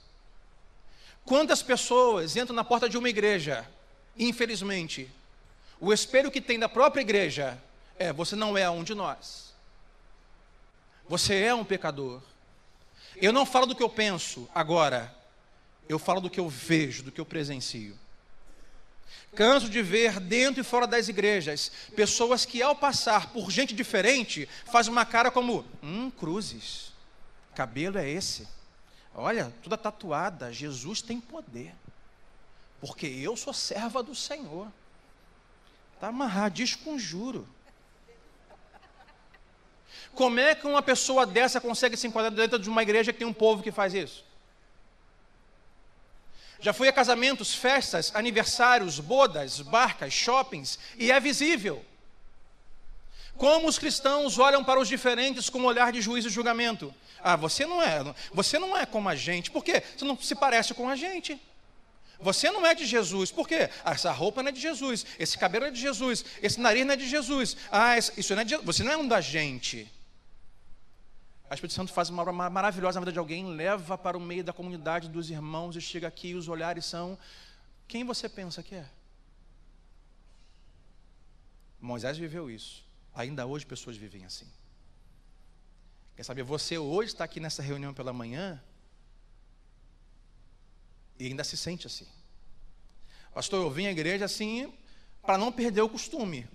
[1.25, 3.69] Quantas pessoas entram na porta de uma igreja,
[4.17, 5.11] infelizmente,
[5.81, 7.61] o espelho que tem da própria igreja
[7.99, 9.53] é: você não é um de nós,
[11.09, 12.23] você é um pecador.
[13.17, 15.15] Eu não falo do que eu penso agora,
[15.91, 17.99] eu falo do que eu vejo, do que eu presencio.
[19.35, 24.49] Canso de ver dentro e fora das igrejas pessoas que, ao passar por gente diferente,
[24.67, 26.93] fazem uma cara como: hum, cruzes,
[27.57, 28.47] cabelo é esse.
[29.13, 31.75] Olha, toda tatuada, Jesus tem poder,
[32.81, 34.69] porque eu sou serva do Senhor.
[35.97, 37.49] Está amarrado, diz com juro.
[40.15, 43.27] Como é que uma pessoa dessa consegue se enquadrar dentro de uma igreja que tem
[43.27, 44.30] um povo que faz isso?
[46.61, 51.85] Já fui a casamentos, festas, aniversários, bodas, barcas, shoppings, e é visível.
[53.37, 56.95] Como os cristãos olham para os diferentes com um olhar de juízo e julgamento.
[57.23, 59.51] Ah, você não é, você não é como a gente.
[59.51, 59.83] Por quê?
[59.97, 61.41] Você não se parece com a gente.
[62.21, 63.31] Você não é de Jesus.
[63.31, 63.71] Por quê?
[63.83, 65.07] Ah, essa roupa não é de Jesus.
[65.19, 66.23] Esse cabelo é de Jesus.
[66.43, 67.57] Esse nariz não é de Jesus.
[67.73, 68.67] Ah, isso não é de Jesus.
[68.67, 69.91] Você não é um da gente.
[71.51, 74.45] A Espírito Santo faz uma obra maravilhosa na vida de alguém, leva para o meio
[74.45, 77.19] da comunidade dos irmãos e chega aqui e os olhares são
[77.89, 78.89] quem você pensa que é?
[81.81, 82.89] Moisés viveu isso.
[83.13, 84.47] Ainda hoje pessoas vivem assim.
[86.15, 88.63] Quer saber, você hoje está aqui nessa reunião pela manhã
[91.19, 92.07] e ainda se sente assim.
[93.35, 94.73] Pastor, eu vim à igreja assim
[95.21, 96.49] para não perder o costume.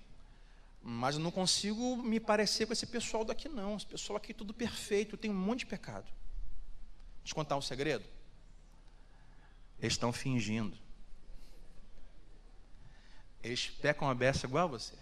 [0.88, 3.76] Mas eu não consigo me parecer com esse pessoal daqui, não.
[3.76, 6.06] Esse pessoal aqui é tudo perfeito, tem um monte de pecado.
[7.24, 8.06] Deixa eu contar um segredo.
[9.80, 10.78] Eles estão fingindo.
[13.42, 14.94] Eles pecam a beça igual a você.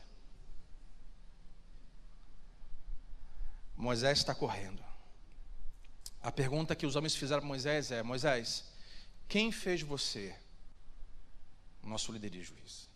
[3.76, 4.82] Moisés está correndo.
[6.22, 8.72] A pergunta que os homens fizeram para Moisés é: Moisés,
[9.28, 10.34] quem fez você
[11.84, 12.93] nosso líder e juiz?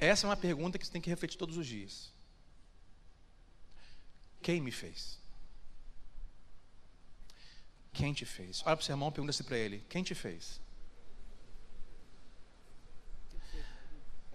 [0.00, 2.12] Essa é uma pergunta que você tem que refletir todos os dias.
[4.42, 5.18] Quem me fez?
[7.92, 8.60] Quem te fez?
[8.66, 10.60] Olha para o seu irmão e pergunta assim para ele: Quem te fez?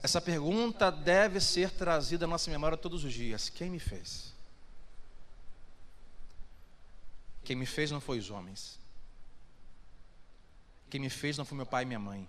[0.02, 3.50] Essa pergunta deve ser trazida à nossa memória todos os dias.
[3.50, 4.34] Quem me fez?
[7.43, 8.80] Quem me fez não foi os homens.
[10.89, 12.28] Quem me fez não foi meu pai e minha mãe.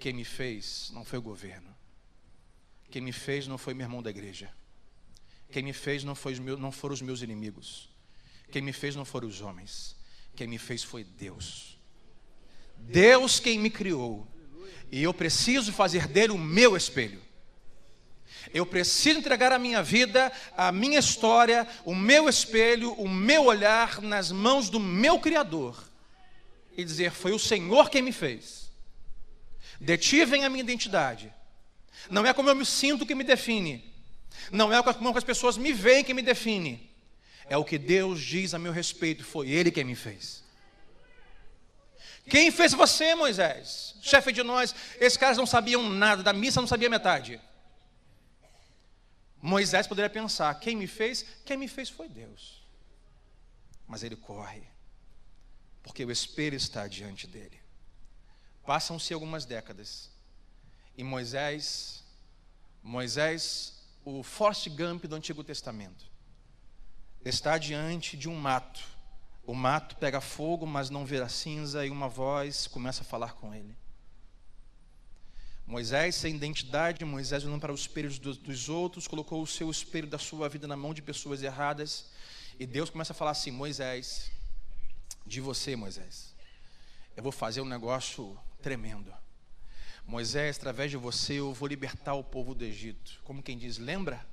[0.00, 1.76] Quem me fez não foi o governo.
[2.90, 4.50] Quem me fez não foi meu irmão da igreja.
[5.52, 7.90] Quem me fez não, foi meus, não foram os meus inimigos.
[8.50, 9.94] Quem me fez não foram os homens.
[10.34, 11.78] Quem me fez foi Deus.
[12.78, 14.26] Deus quem me criou.
[14.90, 17.20] E eu preciso fazer dele o meu espelho.
[18.54, 24.00] Eu preciso entregar a minha vida, a minha história, o meu espelho, o meu olhar
[24.00, 25.84] nas mãos do meu Criador.
[26.74, 28.59] E dizer: Foi o Senhor quem me fez
[29.80, 31.32] detivem a minha identidade.
[32.10, 33.92] Não é como eu me sinto que me define.
[34.52, 36.88] Não é como as pessoas me veem que me define.
[37.48, 40.44] é o que Deus diz a meu respeito, foi Ele quem me fez.
[42.28, 43.96] Quem fez você, Moisés?
[44.00, 47.40] Chefe de nós, esses caras não sabiam nada, da missa não sabia metade.
[49.42, 51.24] Moisés poderia pensar: quem me fez?
[51.44, 52.62] Quem me fez foi Deus.
[53.86, 54.62] Mas ele corre,
[55.82, 57.60] porque o espelho está diante dele.
[58.64, 60.10] Passam-se algumas décadas,
[60.96, 62.04] e Moisés,
[62.82, 66.04] Moisés, o Forrest Gump do Antigo Testamento,
[67.24, 69.00] está diante de um mato
[69.50, 73.52] o mato pega fogo, mas não vira cinza, e uma voz começa a falar com
[73.52, 73.76] ele.
[75.66, 80.18] Moisés, sem identidade, Moisés olhando para os espelhos dos outros, colocou o seu espelho da
[80.18, 82.10] sua vida na mão de pessoas erradas,
[82.60, 84.30] e Deus começa a falar assim: Moisés,
[85.26, 86.32] de você, Moisés,
[87.16, 89.12] eu vou fazer um negócio tremendo.
[90.06, 93.20] Moisés, através de você, eu vou libertar o povo do Egito.
[93.24, 94.26] Como quem diz, lembra?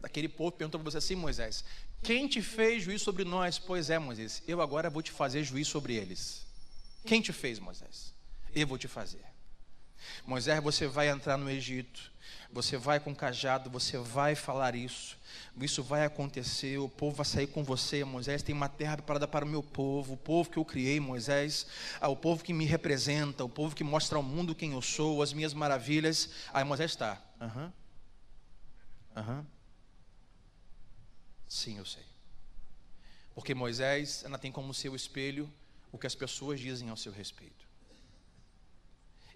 [0.00, 1.64] Daquele povo perguntou para você assim, Moisés:
[2.02, 3.58] quem te fez juiz sobre nós?
[3.58, 6.46] Pois é, Moisés, eu agora vou te fazer juiz sobre eles.
[7.04, 8.14] Quem te fez, Moisés?
[8.54, 9.24] Eu vou te fazer.
[10.26, 12.10] Moisés, você vai entrar no Egito,
[12.52, 15.16] você vai com cajado, você vai falar isso,
[15.60, 19.44] isso vai acontecer, o povo vai sair com você, Moisés, tem uma terra preparada para
[19.44, 21.66] o meu povo, o povo que eu criei, Moisés,
[22.00, 25.22] ah, o povo que me representa, o povo que mostra ao mundo quem eu sou,
[25.22, 26.30] as minhas maravilhas.
[26.52, 27.72] Aí Moisés está, aham,
[29.16, 29.46] aham.
[31.48, 32.04] Sim, eu sei.
[33.34, 35.52] Porque Moisés, ela tem como seu espelho
[35.90, 37.69] o que as pessoas dizem ao seu respeito.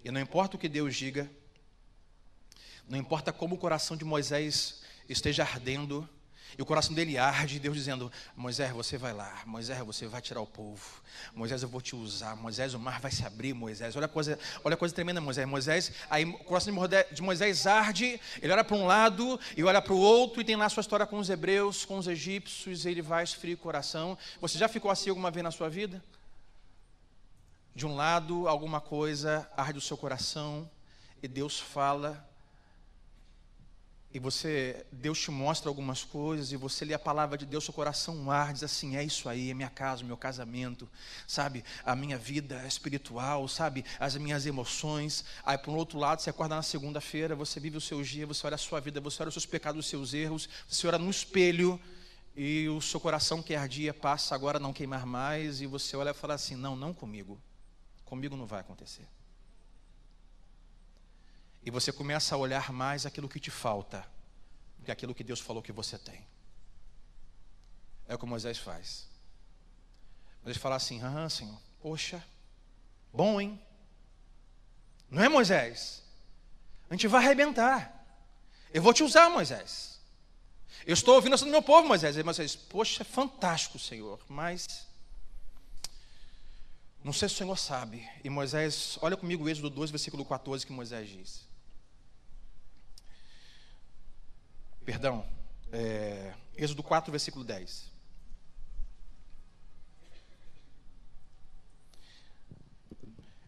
[0.05, 1.27] E não importa o que Deus diga,
[2.87, 6.07] não importa como o coração de Moisés esteja ardendo,
[6.55, 10.41] e o coração dele arde, Deus dizendo: Moisés, você vai lá, Moisés, você vai tirar
[10.41, 11.01] o povo,
[11.33, 13.95] Moisés, eu vou te usar, Moisés, o mar vai se abrir, Moisés.
[13.95, 15.47] Olha a coisa, olha a coisa tremenda, Moisés.
[15.47, 16.71] Moisés, aí o coração
[17.11, 20.55] de Moisés arde, ele olha para um lado e olha para o outro, e tem
[20.55, 24.15] lá a sua história com os hebreus, com os egípcios, ele vai esfriar o coração.
[24.39, 25.99] Você já ficou assim alguma vez na sua vida?
[27.75, 30.71] De um lado, alguma coisa arde o seu coração,
[31.21, 32.25] e Deus fala,
[34.13, 37.73] e você, Deus te mostra algumas coisas, e você lê a palavra de Deus, seu
[37.73, 40.87] coração arde, diz assim: é isso aí, é minha casa, meu casamento,
[41.27, 41.65] sabe?
[41.83, 43.83] A minha vida espiritual, sabe?
[43.99, 45.25] As minhas emoções.
[45.45, 48.47] Aí, por um outro lado, você acorda na segunda-feira, você vive o seu dia, você
[48.47, 51.11] olha a sua vida, você olha os seus pecados, os seus erros, você olha no
[51.11, 51.77] espelho,
[52.37, 56.11] e o seu coração que ardia passa agora a não queimar mais, e você olha
[56.11, 57.37] e fala assim: não, não comigo,
[58.05, 59.07] comigo não vai acontecer.
[61.63, 64.05] E você começa a olhar mais aquilo que te falta
[64.77, 66.25] do que aquilo que Deus falou que você tem.
[68.07, 69.07] É o que Moisés faz.
[70.43, 72.23] Moisés fala assim: Ah, Senhor, poxa,
[73.11, 73.59] bom, hein?
[75.09, 76.03] Não é, Moisés?
[76.89, 78.05] A gente vai arrebentar.
[78.71, 79.99] Eu vou te usar, Moisés.
[80.85, 82.15] Eu estou ouvindo isso do meu povo, Moisés.
[82.15, 84.85] E Moisés, poxa, é fantástico, Senhor, mas
[87.05, 88.09] não sei se o Senhor sabe.
[88.23, 91.47] E Moisés, olha comigo o Êxodo 2, versículo 14, que Moisés diz.
[94.83, 95.23] Perdão,
[95.71, 97.91] é, Êxodo 4, versículo 10.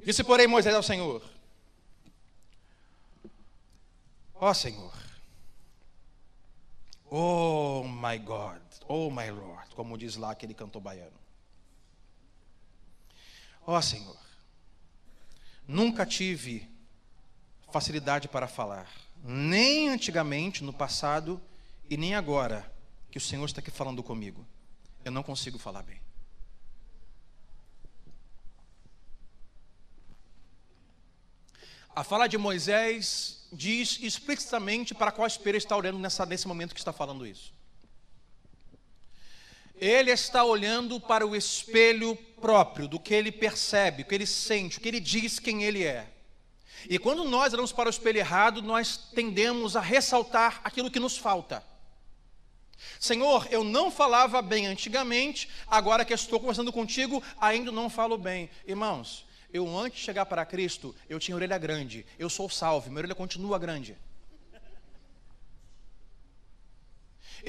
[0.05, 1.27] Disse, porém, Moisés ao Senhor:
[4.35, 4.93] Ó oh, Senhor,
[7.09, 11.26] oh my God, oh my Lord, como diz lá aquele cantor baiano.
[13.69, 14.17] Ó oh, Senhor,
[15.67, 16.67] nunca tive
[17.69, 18.89] facilidade para falar
[19.21, 21.41] nem antigamente, no passado,
[21.89, 22.71] e nem agora,
[23.11, 24.47] que o Senhor está aqui falando comigo.
[25.03, 25.99] Eu não consigo falar bem.
[31.93, 36.79] A fala de Moisés diz explicitamente para qual espelho está olhando nessa, nesse momento que
[36.79, 37.56] está falando isso.
[39.79, 44.77] Ele está olhando para o espelho próprio, do que ele percebe, o que ele sente,
[44.77, 46.07] o que ele diz quem ele é.
[46.89, 51.17] E quando nós olhamos para o espelho errado, nós tendemos a ressaltar aquilo que nos
[51.17, 51.63] falta.
[52.99, 58.49] Senhor, eu não falava bem antigamente, agora que estou conversando contigo, ainda não falo bem.
[58.65, 62.99] Irmãos, eu antes de chegar para Cristo, eu tinha orelha grande, eu sou salvo, minha
[62.99, 63.97] orelha continua grande.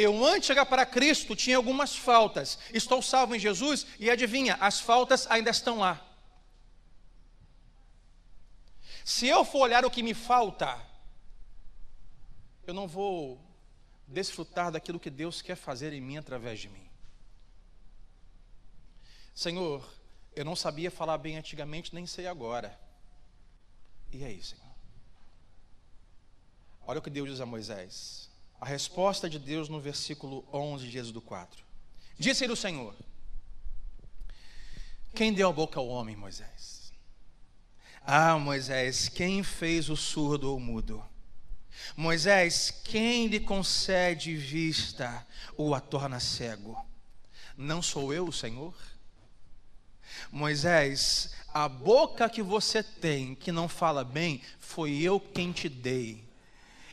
[0.00, 4.54] Eu antes de chegar para Cristo tinha algumas faltas, estou salvo em Jesus e adivinha,
[4.60, 6.00] as faltas ainda estão lá.
[9.04, 10.80] Se eu for olhar o que me falta,
[12.64, 13.40] eu não vou
[14.06, 16.88] desfrutar daquilo que Deus quer fazer em mim através de mim.
[19.34, 19.84] Senhor,
[20.36, 22.78] eu não sabia falar bem antigamente, nem sei agora.
[24.12, 24.62] E aí, Senhor?
[26.86, 28.30] Olha o que Deus diz a Moisés.
[28.60, 31.62] A resposta de Deus no versículo 11 de Êxodo 4.
[32.18, 32.94] Disse-lhe o Senhor:
[35.14, 36.92] Quem deu a boca ao homem, Moisés?
[38.04, 41.04] Ah, Moisés, quem fez o surdo ou mudo?
[41.96, 46.76] Moisés, quem lhe concede vista ou a torna cego?
[47.56, 48.74] Não sou eu o Senhor?
[50.30, 56.27] Moisés, a boca que você tem que não fala bem, foi eu quem te dei.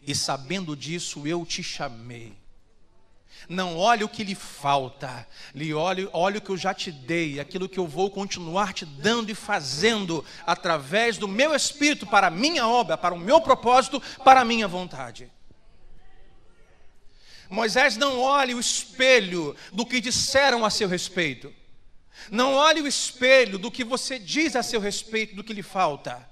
[0.05, 2.33] E sabendo disso, eu te chamei.
[3.47, 7.39] Não olhe o que lhe falta, lhe olhe, olhe o que eu já te dei,
[7.39, 12.31] aquilo que eu vou continuar te dando e fazendo através do meu espírito para a
[12.31, 15.31] minha obra, para o meu propósito, para a minha vontade.
[17.49, 21.53] Moisés não olhe o espelho do que disseram a seu respeito.
[22.31, 26.27] Não olhe o espelho do que você diz a seu respeito, do que lhe falta.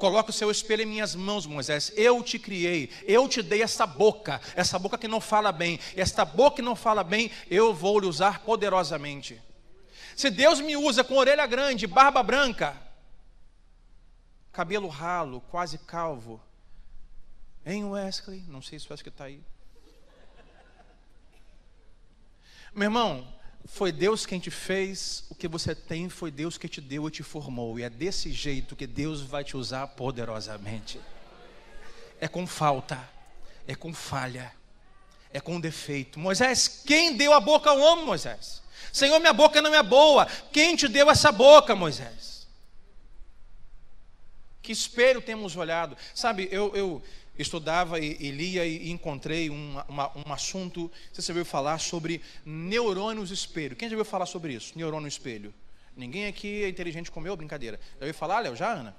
[0.00, 1.92] Coloque o seu espelho em minhas mãos, Moisés.
[1.94, 5.78] Eu te criei, eu te dei essa boca, essa boca que não fala bem.
[5.94, 9.40] Esta boca que não fala bem, eu vou lhe usar poderosamente.
[10.16, 12.74] Se Deus me usa com orelha grande, barba branca,
[14.50, 16.40] cabelo ralo, quase calvo,
[17.64, 18.42] hein, Wesley?
[18.48, 19.42] Não sei se o Wesley está aí.
[22.72, 23.26] Meu irmão,
[23.66, 27.10] foi Deus quem te fez, o que você tem foi Deus que te deu e
[27.10, 31.00] te formou, e é desse jeito que Deus vai te usar poderosamente.
[32.20, 32.98] É com falta,
[33.66, 34.52] é com falha,
[35.32, 36.18] é com defeito.
[36.18, 38.62] Moisés, quem deu a boca ao homem, Moisés?
[38.92, 40.26] Senhor, minha boca não é boa.
[40.52, 42.46] Quem te deu essa boca, Moisés?
[44.62, 45.96] Que espelho temos olhado?
[46.14, 47.02] Sabe, eu, eu,
[47.42, 52.22] estudava e, e lia e, encontrei um, uma, um assunto, você já ouviu falar sobre
[52.44, 53.76] neurônios espelho.
[53.76, 54.76] Quem já ouviu falar sobre isso?
[54.76, 55.52] Neurônio espelho.
[55.96, 57.78] Ninguém aqui é inteligente como eu, brincadeira.
[57.98, 58.56] Já ouviu falar, Léo?
[58.56, 58.96] Já, Ana?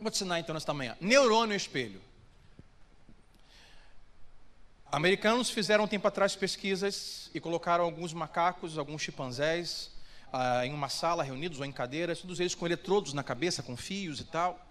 [0.00, 0.96] Vou te ensinar então nesta manhã.
[1.00, 2.00] Neurônio espelho.
[4.90, 9.90] Americanos fizeram um tempo atrás pesquisas e colocaram alguns macacos, alguns chimpanzés,
[10.32, 13.76] ah, em uma sala, reunidos ou em cadeiras, todos eles com eletrodos na cabeça, com
[13.76, 14.67] fios e tal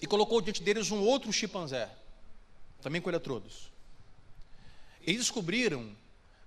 [0.00, 1.90] e colocou diante deles um outro chimpanzé,
[2.80, 3.70] também com eletrodos.
[5.02, 5.90] Eles descobriram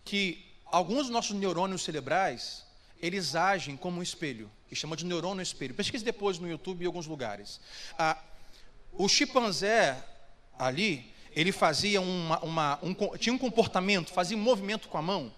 [0.05, 2.63] que alguns dos nossos neurônios cerebrais,
[3.01, 5.73] eles agem como um espelho, que chama de neurônio espelho.
[5.73, 7.59] Pesquise depois no YouTube em alguns lugares.
[7.97, 8.17] Ah,
[8.93, 10.01] o chimpanzé
[10.57, 15.33] ali, ele fazia uma, uma um, tinha um comportamento, fazia um movimento com a mão,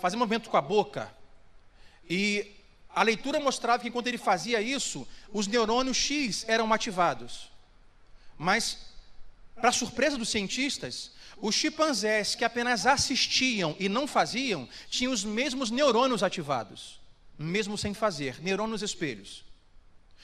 [0.00, 1.12] fazia um movimento com a boca,
[2.08, 2.59] e
[2.94, 7.50] a leitura mostrava que enquanto ele fazia isso, os neurônios X eram ativados.
[8.36, 8.78] Mas,
[9.54, 15.70] para surpresa dos cientistas, os chimpanzés que apenas assistiam e não faziam, tinham os mesmos
[15.70, 17.00] neurônios ativados,
[17.38, 19.44] mesmo sem fazer, neurônios espelhos.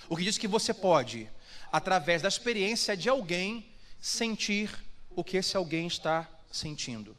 [0.09, 1.31] O que diz que você pode,
[1.71, 3.65] através da experiência de alguém,
[4.01, 4.71] sentir
[5.11, 7.17] o que esse alguém está sentindo.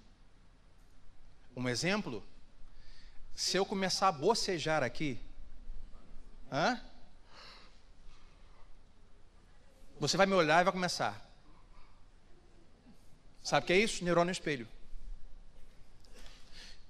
[1.56, 2.24] Um exemplo,
[3.34, 5.20] se eu começar a bocejar aqui,
[6.52, 6.80] Hã?
[10.00, 11.26] Você vai me olhar e vai começar.
[13.44, 14.04] Sabe o que é isso?
[14.04, 14.68] Neurônio espelho.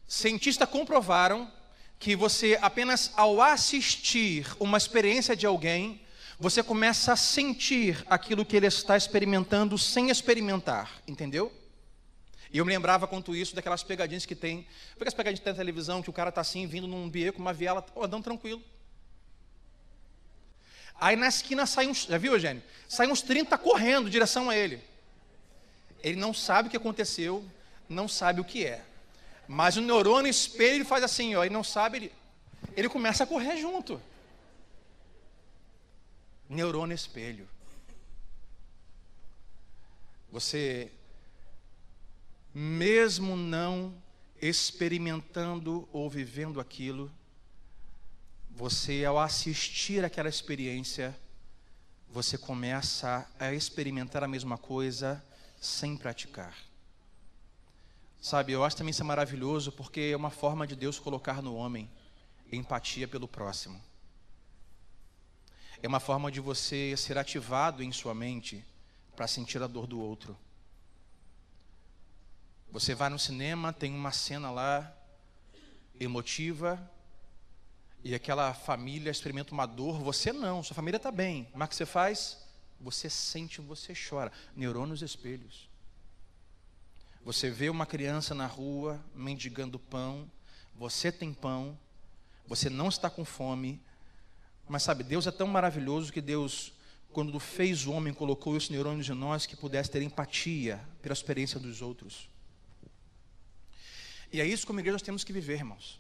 [0.08, 1.52] Cientistas comprovaram
[2.00, 6.02] que você apenas ao assistir uma experiência de alguém,
[6.40, 11.52] você começa a sentir aquilo que ele está experimentando sem experimentar, entendeu?
[12.52, 14.68] E eu me lembrava quanto isso daquelas pegadinhas que tem.
[14.94, 17.40] Porque as pegadinhas que tem na televisão, que o cara está assim, vindo num beco,
[17.42, 18.64] uma viela, andando tranquilo.
[21.00, 22.64] Aí na esquina sai uns, já viu, Eugênio?
[22.88, 24.82] Sai uns 30 correndo em direção a ele.
[26.02, 27.46] Ele não sabe o que aconteceu,
[27.88, 28.84] não sabe o que é.
[29.48, 32.12] Mas o neurônio espelho ele faz assim, ó, ele não sabe, ele,
[32.76, 34.02] ele começa a correr junto.
[36.50, 37.48] Neurônio espelho.
[40.32, 40.92] Você,
[42.54, 43.94] mesmo não
[44.42, 47.12] experimentando ou vivendo aquilo,
[48.58, 51.16] você, ao assistir aquela experiência,
[52.10, 55.24] você começa a experimentar a mesma coisa
[55.62, 56.58] sem praticar.
[58.20, 61.54] Sabe, eu acho também isso é maravilhoso porque é uma forma de Deus colocar no
[61.56, 61.88] homem
[62.52, 63.80] empatia pelo próximo.
[65.80, 68.66] É uma forma de você ser ativado em sua mente
[69.16, 70.36] para sentir a dor do outro.
[72.72, 74.92] Você vai no cinema, tem uma cena lá
[76.00, 76.92] emotiva,
[78.04, 81.48] e aquela família experimenta uma dor, você não, sua família está bem.
[81.54, 82.38] Mas o que você faz?
[82.80, 84.32] Você sente, você chora.
[84.56, 85.70] Neurônios espelhos.
[87.24, 90.32] Você vê uma criança na rua mendigando pão,
[90.74, 91.78] você tem pão,
[92.48, 93.82] você não está com fome,
[94.70, 96.72] mas sabe, Deus é tão maravilhoso que Deus,
[97.12, 101.60] quando fez o homem, colocou os neurônios em nós que pudesse ter empatia pela experiência
[101.60, 102.30] dos outros.
[104.32, 106.00] E é isso como igreja nós temos que viver, irmãos.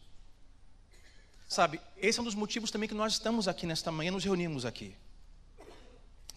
[1.48, 4.66] Sabe, esse é um dos motivos também que nós estamos aqui nesta manhã, nos reunimos
[4.66, 4.96] aqui.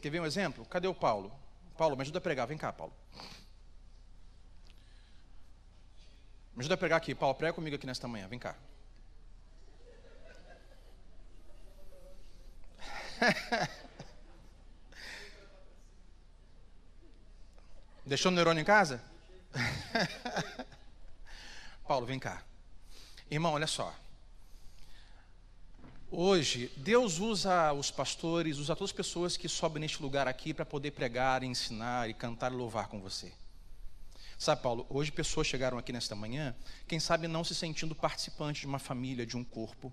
[0.01, 0.65] Quer ver um exemplo?
[0.67, 1.33] Cadê o Paulo?
[1.77, 2.47] Paulo, me ajuda a pregar.
[2.47, 2.93] Vem cá, Paulo.
[6.55, 7.13] Me ajuda a pregar aqui.
[7.15, 8.29] Paulo, prega comigo aqui nesta manhã.
[8.29, 8.55] Vem cá.
[18.07, 19.03] Deixou o neurônio em casa?
[21.87, 22.43] Paulo, vem cá.
[23.31, 23.95] Irmão, olha só.
[26.13, 30.67] Hoje, Deus usa os pastores, usa todas as pessoas que sobem neste lugar aqui para
[30.67, 33.33] poder pregar, ensinar e cantar e louvar com você.
[34.37, 36.53] Sabe, Paulo, hoje pessoas chegaram aqui nesta manhã,
[36.89, 39.93] quem sabe não se sentindo participante de uma família, de um corpo.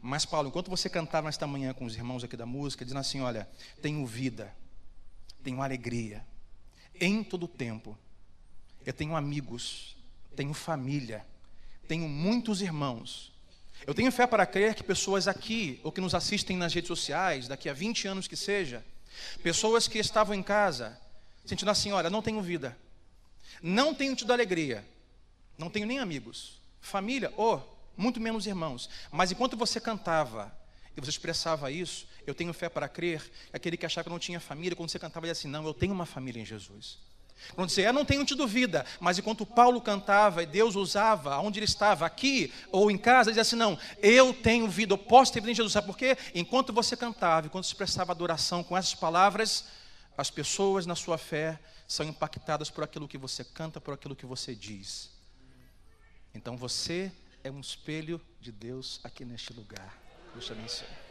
[0.00, 3.20] Mas, Paulo, enquanto você cantava nesta manhã com os irmãos aqui da música, dizendo assim:
[3.20, 3.46] olha,
[3.82, 4.56] tenho vida,
[5.44, 6.24] tenho alegria,
[6.98, 7.98] em todo o tempo.
[8.86, 9.96] Eu tenho amigos,
[10.34, 11.26] tenho família,
[11.86, 13.36] tenho muitos irmãos.
[13.86, 17.48] Eu tenho fé para crer que pessoas aqui, ou que nos assistem nas redes sociais,
[17.48, 18.84] daqui a 20 anos que seja,
[19.42, 20.98] pessoas que estavam em casa,
[21.44, 22.76] sentindo assim: olha, não tenho vida,
[23.62, 24.84] não tenho tido alegria,
[25.56, 28.88] não tenho nem amigos, família, ou muito menos irmãos.
[29.10, 30.56] Mas enquanto você cantava
[30.96, 33.22] e você expressava isso, eu tenho fé para crer,
[33.52, 35.92] aquele que achava que não tinha família, quando você cantava, ele assim: não, eu tenho
[35.92, 36.98] uma família em Jesus.
[37.54, 41.58] Quando você, eu não tenho tido vida, mas enquanto Paulo cantava e Deus usava, onde
[41.58, 45.32] ele estava, aqui ou em casa, ele dizia assim: não, eu tenho vida, eu posso
[45.32, 45.72] ter vida em Jesus.
[45.72, 46.16] Sabe por quê?
[46.34, 49.64] Enquanto você cantava, enquanto expressava adoração com essas palavras,
[50.16, 54.26] as pessoas na sua fé são impactadas por aquilo que você canta, por aquilo que
[54.26, 55.10] você diz.
[56.34, 57.10] Então você
[57.42, 59.96] é um espelho de Deus aqui neste lugar.
[60.34, 61.07] Deus te abençoe.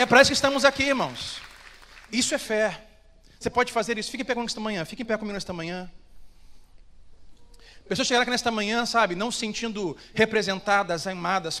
[0.00, 1.42] É para isso que estamos aqui, irmãos.
[2.10, 2.86] Isso é fé.
[3.38, 4.10] Você pode fazer isso.
[4.10, 4.82] Fique em pé comigo esta manhã.
[4.86, 5.92] Fique em pé comigo nesta manhã.
[7.90, 11.60] Pessoas chegaram aqui nesta manhã, sabe, não se sentindo representadas, amadas,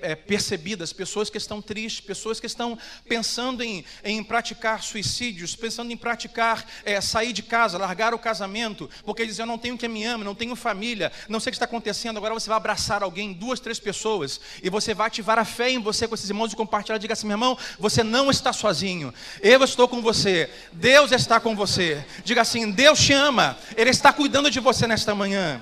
[0.00, 5.92] é, percebidas, pessoas que estão tristes, pessoas que estão pensando em, em praticar suicídios, pensando
[5.92, 9.88] em praticar, é, sair de casa, largar o casamento, porque dizem, eu não tenho quem
[9.88, 13.02] me ame, não tenho família, não sei o que está acontecendo, agora você vai abraçar
[13.02, 16.52] alguém, duas, três pessoas, e você vai ativar a fé em você com esses irmãos
[16.52, 19.12] e compartilhar, diga assim, meu irmão, você não está sozinho,
[19.42, 24.12] eu estou com você, Deus está com você, diga assim, Deus te ama, Ele está
[24.12, 25.55] cuidando de você nesta manhã.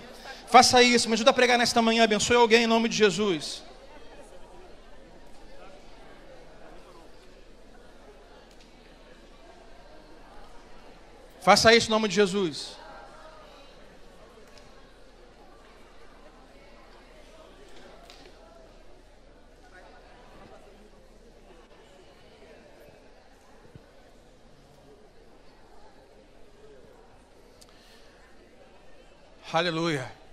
[0.55, 3.64] Faça isso, me ajuda a pregar nesta manhã, abençoe alguém em nome de Jesus.
[11.42, 12.76] Faça isso em nome de Jesus.
[29.52, 30.24] Aleluia.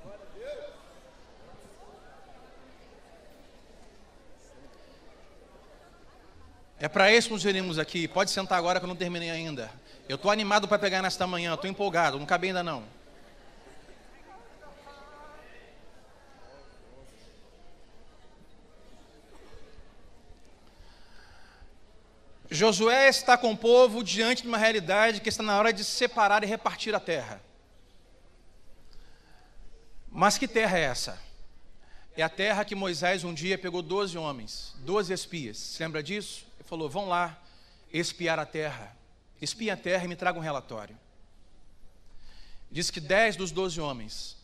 [6.82, 8.07] É para isso que nos venimos aqui.
[8.07, 9.71] Pode sentar agora que eu não terminei ainda.
[10.09, 12.84] Eu estou animado para pegar nesta manhã, estou empolgado, não acabei ainda não.
[22.49, 26.43] Josué está com o povo diante de uma realidade que está na hora de separar
[26.43, 27.39] e repartir a terra.
[30.09, 31.21] Mas que terra é essa?
[32.17, 35.57] É a terra que Moisés um dia pegou 12 homens, 12 espias.
[35.57, 36.49] Se lembra disso?
[36.72, 37.38] Falou: vão lá
[37.91, 38.95] espiar a terra.
[39.41, 40.97] Espia a terra e me traga um relatório.
[42.72, 44.38] Diz que dez dos doze homens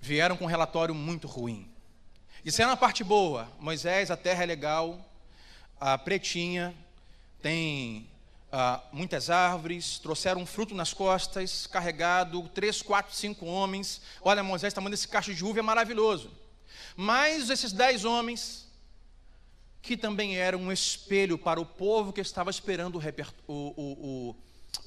[0.00, 1.70] vieram com um relatório muito ruim.
[2.42, 5.06] Disseram a parte boa: Moisés, a terra é legal,
[5.78, 6.74] a pretinha,
[7.42, 8.08] tem
[8.50, 14.00] ah, muitas árvores, trouxeram um fruto nas costas, carregado, três, quatro, cinco homens.
[14.22, 16.30] Olha, Moisés, está mandando esse cacho de uva é maravilhoso.
[16.96, 18.69] Mas esses dez homens
[19.82, 24.36] que também era um espelho para o povo que estava esperando o, o, o,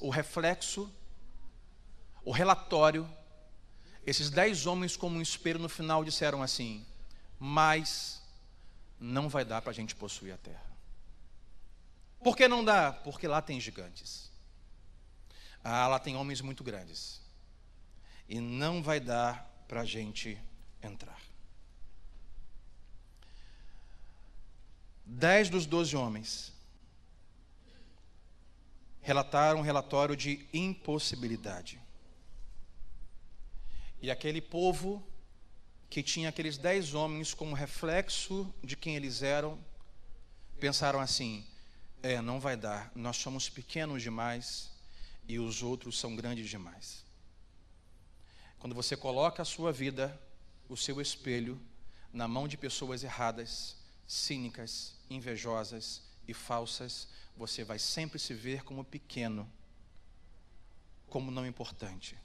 [0.00, 0.90] o reflexo,
[2.24, 3.08] o relatório.
[4.06, 6.84] Esses dez homens, como um espelho, no final disseram assim:
[7.38, 8.22] Mas
[9.00, 10.74] não vai dar para a gente possuir a terra.
[12.22, 12.92] Por que não dá?
[12.92, 14.30] Porque lá tem gigantes.
[15.62, 17.20] Ah, lá tem homens muito grandes.
[18.28, 20.38] E não vai dar para a gente
[20.82, 21.20] entrar.
[25.04, 26.52] Dez dos doze homens
[29.00, 31.78] relataram um relatório de impossibilidade.
[34.00, 35.06] E aquele povo
[35.90, 39.58] que tinha aqueles dez homens como reflexo de quem eles eram,
[40.58, 41.46] pensaram assim:
[42.02, 44.70] é, não vai dar, nós somos pequenos demais,
[45.28, 47.04] e os outros são grandes demais.
[48.58, 50.18] Quando você coloca a sua vida,
[50.68, 51.60] o seu espelho,
[52.12, 53.76] na mão de pessoas erradas,
[54.06, 59.50] cínicas, invejosas e falsas, você vai sempre se ver como pequeno,
[61.08, 62.16] como não importante.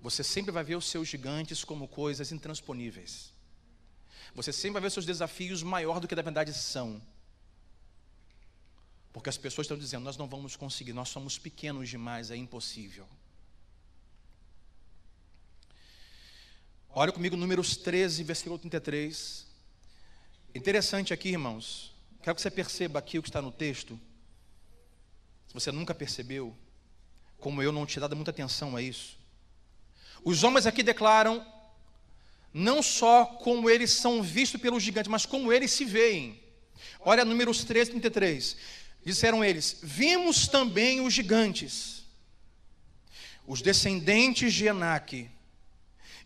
[0.00, 3.32] Você sempre vai ver os seus gigantes como coisas intransponíveis.
[4.34, 7.00] Você sempre vai ver seus desafios maior do que na verdade são.
[9.12, 13.08] Porque as pessoas estão dizendo: nós não vamos conseguir, nós somos pequenos demais, é impossível.
[16.90, 19.45] Olha comigo números 13, versículo 33.
[20.56, 21.94] Interessante aqui, irmãos.
[22.22, 24.00] Quero que você perceba aqui o que está no texto.
[25.46, 26.56] Se você nunca percebeu,
[27.38, 29.18] como eu não tinha dado muita atenção a isso.
[30.24, 31.46] Os homens aqui declaram
[32.54, 36.42] não só como eles são vistos pelos gigantes, mas como eles se veem.
[37.00, 38.56] Olha números 13, 33.
[39.04, 42.06] Disseram eles: Vimos também os gigantes,
[43.46, 45.30] os descendentes de Enaque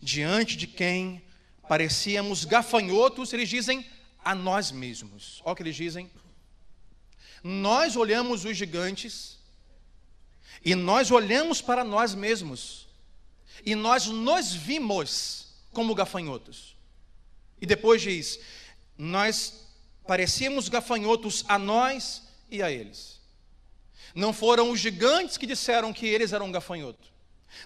[0.01, 1.21] diante de quem
[1.67, 3.85] parecíamos gafanhotos, eles dizem
[4.23, 5.41] a nós mesmos.
[5.43, 6.09] Olha o que eles dizem.
[7.43, 9.39] Nós olhamos os gigantes
[10.63, 12.87] e nós olhamos para nós mesmos
[13.65, 16.75] e nós nos vimos como gafanhotos.
[17.59, 18.39] E depois diz:
[18.97, 19.65] nós
[20.05, 23.19] parecíamos gafanhotos a nós e a eles.
[24.13, 27.11] Não foram os gigantes que disseram que eles eram gafanhotos.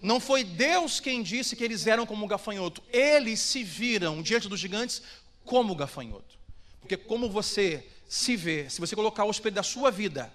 [0.02, 2.84] Não foi Deus quem disse que eles eram como gafanhoto.
[2.92, 5.02] Eles se viram diante dos gigantes
[5.44, 6.38] como gafanhoto.
[6.86, 10.32] Porque como você se vê, se você colocar o espelho da sua vida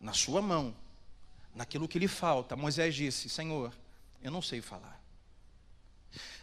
[0.00, 0.76] na sua mão,
[1.54, 3.72] naquilo que lhe falta, Moisés disse: Senhor,
[4.20, 5.00] eu não sei falar.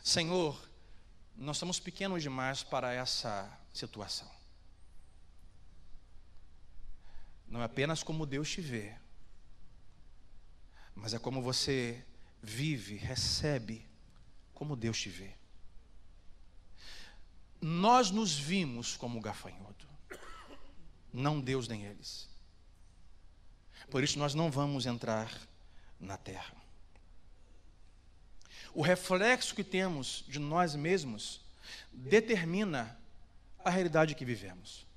[0.02, 0.58] Senhor,
[1.36, 4.32] nós somos pequenos demais para essa situação.
[7.50, 8.96] Não é apenas como Deus te vê,
[10.96, 12.02] mas é como você
[12.42, 13.86] vive, recebe,
[14.54, 15.41] como Deus te vê.
[17.62, 19.88] Nós nos vimos como gafanhoto,
[21.14, 22.28] não Deus nem eles.
[23.90, 25.32] Por isso nós não vamos entrar
[26.00, 26.56] na terra.
[28.74, 31.42] O reflexo que temos de nós mesmos
[31.92, 32.98] determina
[33.64, 34.88] a realidade que vivemos.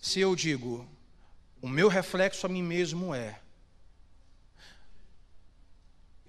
[0.00, 0.88] Se eu digo,
[1.60, 3.40] o meu reflexo a mim mesmo é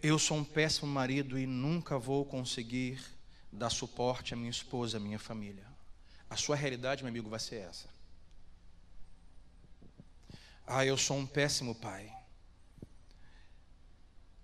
[0.02, 3.00] eu sou um péssimo marido e nunca vou conseguir
[3.52, 5.66] dar suporte à minha esposa, à minha família.
[6.30, 7.88] A sua realidade, meu amigo, vai ser essa.
[10.66, 12.16] Ah, eu sou um péssimo pai.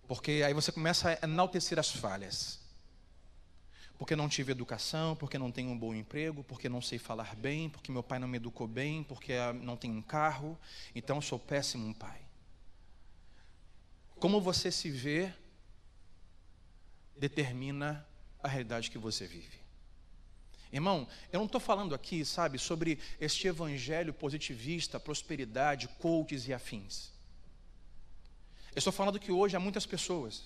[0.08, 2.60] Porque aí você começa a enaltecer as falhas.
[3.98, 7.70] Porque não tive educação, porque não tenho um bom emprego, porque não sei falar bem,
[7.70, 10.58] porque meu pai não me educou bem, porque não tenho um carro,
[10.94, 12.22] então eu sou péssimo um pai.
[14.20, 15.34] Como você se vê
[17.16, 18.06] determina
[18.46, 19.66] a realidade que você vive.
[20.72, 27.12] Irmão, eu não estou falando aqui, sabe, sobre este evangelho positivista, prosperidade, coaches e afins.
[28.72, 30.44] Eu estou falando que hoje há muitas pessoas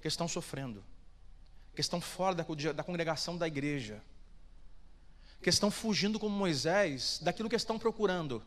[0.00, 0.84] que estão sofrendo,
[1.74, 4.02] que estão fora da, da congregação da igreja,
[5.42, 8.42] que estão fugindo como Moisés daquilo que estão procurando,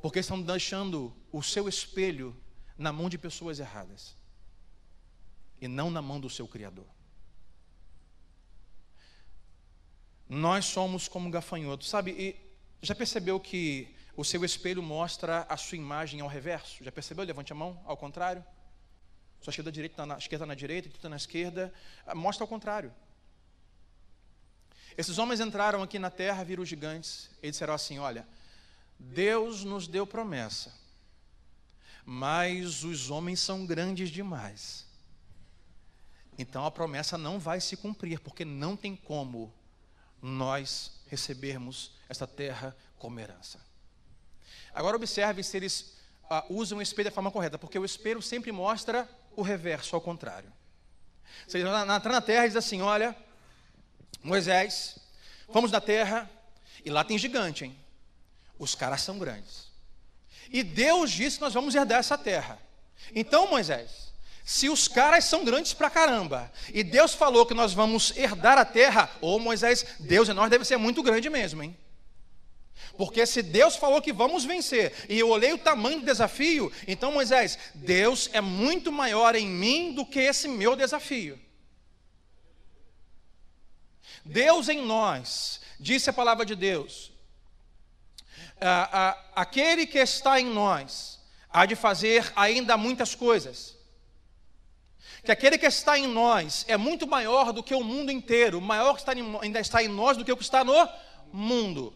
[0.00, 2.36] porque estão deixando o seu espelho
[2.76, 4.14] na mão de pessoas erradas
[5.60, 6.86] e não na mão do seu Criador.
[10.28, 12.10] Nós somos como gafanhotos, sabe?
[12.12, 12.46] E
[12.82, 16.82] já percebeu que o seu espelho mostra a sua imagem ao reverso?
[16.82, 17.24] Já percebeu?
[17.24, 18.44] Levante a mão, ao contrário.
[19.40, 21.72] Sua esquerda, direita, na, esquerda na direita, tudo na esquerda.
[22.06, 22.92] Ah, mostra ao contrário.
[24.96, 28.26] Esses homens entraram aqui na terra, viram os gigantes, e disseram assim: Olha,
[28.98, 30.74] Deus nos deu promessa,
[32.04, 34.85] mas os homens são grandes demais.
[36.38, 39.52] Então a promessa não vai se cumprir, porque não tem como
[40.20, 43.60] nós recebermos esta terra como herança.
[44.74, 45.96] Agora observe se eles
[46.28, 50.00] ah, usam o espelho da forma correta, porque o espelho sempre mostra o reverso, ao
[50.00, 50.52] contrário.
[51.46, 53.16] Se eles entram na terra diz assim: Olha,
[54.22, 54.98] Moisés,
[55.50, 56.30] fomos na terra
[56.84, 57.78] e lá tem gigante, hein?
[58.58, 59.66] Os caras são grandes.
[60.50, 62.58] E Deus disse que nós vamos herdar essa terra.
[63.14, 64.05] Então, Moisés,
[64.48, 68.64] se os caras são grandes pra caramba, e Deus falou que nós vamos herdar a
[68.64, 71.76] terra, ô Moisés, Deus em nós deve ser muito grande mesmo, hein?
[72.96, 77.10] Porque se Deus falou que vamos vencer, e eu olhei o tamanho do desafio, então
[77.10, 81.36] Moisés, Deus é muito maior em mim do que esse meu desafio.
[84.24, 87.12] Deus em nós, disse a palavra de Deus,
[89.34, 91.20] aquele que está em nós
[91.50, 93.75] há de fazer ainda muitas coisas.
[95.26, 98.94] Que aquele que está em nós é muito maior do que o mundo inteiro, maior
[98.94, 100.88] que está em, ainda está em nós do que o que está no
[101.32, 101.92] mundo.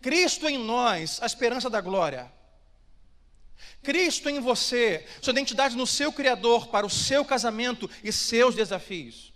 [0.00, 2.30] Cristo em nós, a esperança da glória.
[3.82, 9.32] Cristo em você, sua identidade no seu Criador para o seu casamento e seus desafios,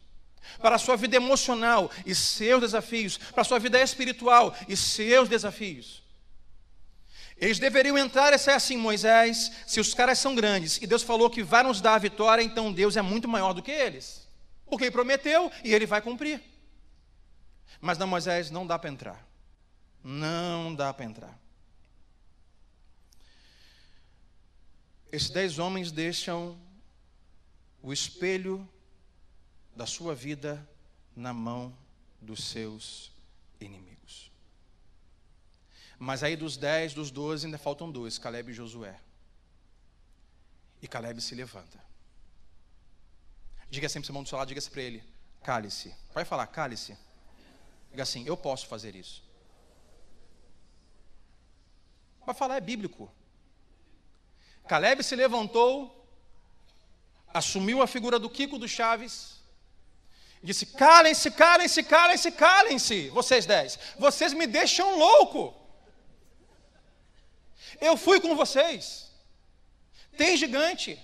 [0.61, 5.28] para a sua vida emocional e seus desafios, para a sua vida espiritual e seus
[5.28, 6.05] desafios.
[7.41, 11.30] Eles deveriam entrar, essa é assim, Moisés, se os caras são grandes e Deus falou
[11.30, 14.28] que vai nos dar a vitória, então Deus é muito maior do que eles,
[14.66, 16.43] porque Ele prometeu e Ele vai cumprir.
[17.80, 19.26] Mas não, Moisés, não dá para entrar.
[20.05, 21.38] Não dá para entrar.
[25.11, 26.59] Esses dez homens deixam
[27.82, 28.68] o espelho
[29.74, 30.68] da sua vida
[31.16, 31.74] na mão
[32.20, 33.11] dos seus
[33.59, 33.99] inimigos.
[36.03, 38.98] Mas aí dos dez, dos doze, ainda faltam dois, Caleb e Josué.
[40.80, 41.78] E Caleb se levanta.
[43.68, 45.05] Diga sempre, irmão do seu lado, diga-se para ele,
[45.42, 45.94] cale-se.
[46.14, 46.96] Vai falar, cale-se.
[47.90, 49.22] Diga assim, eu posso fazer isso.
[52.24, 53.12] Vai falar, é bíblico.
[54.66, 56.09] Caleb se levantou,
[57.28, 59.38] assumiu a figura do Kiko do Chaves,
[60.42, 65.59] e disse: Calem-se, calem-se, calem-se, calem-se, vocês dez, vocês me deixam louco.
[67.81, 69.11] Eu fui com vocês,
[70.16, 70.99] tem gigante,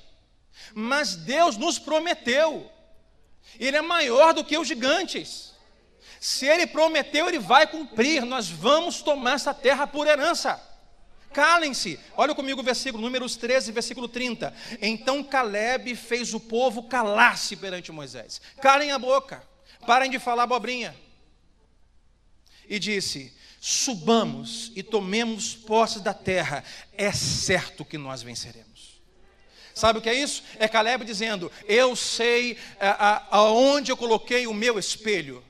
[0.75, 2.71] mas Deus nos prometeu,
[3.59, 5.55] Ele é maior do que os gigantes.
[6.21, 10.61] Se Ele prometeu, Ele vai cumprir, nós vamos tomar essa terra por herança.
[11.33, 12.01] Calem-se.
[12.17, 14.55] Olha comigo o versículo, números 13, versículo 30.
[14.81, 18.41] Então Caleb fez o povo calar-se perante Moisés.
[18.63, 19.47] Calem a boca.
[19.87, 20.97] Parem de falar abobrinha.
[22.67, 23.36] E disse:
[23.69, 26.63] Subamos e tomemos posse da terra.
[26.93, 29.03] É certo que nós venceremos.
[29.75, 30.45] Sabe o que é isso?
[30.61, 32.57] É Caleb dizendo: Eu sei
[33.29, 35.43] aonde eu coloquei o meu espelho.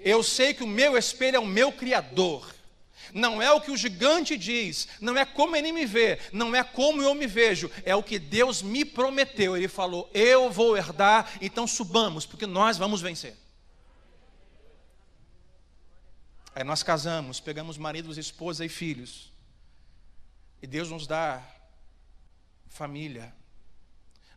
[0.00, 2.52] Eu sei que o meu espelho é o meu Criador
[3.14, 6.64] não é o que o gigante diz, não é como ele me vê, não é
[6.64, 9.54] como eu me vejo, é o que Deus me prometeu.
[9.54, 13.36] Ele falou: Eu vou herdar, então subamos, porque nós vamos vencer.
[16.54, 19.32] Aí nós casamos, pegamos maridos, esposa e filhos,
[20.60, 21.42] e Deus nos dá
[22.68, 23.34] família,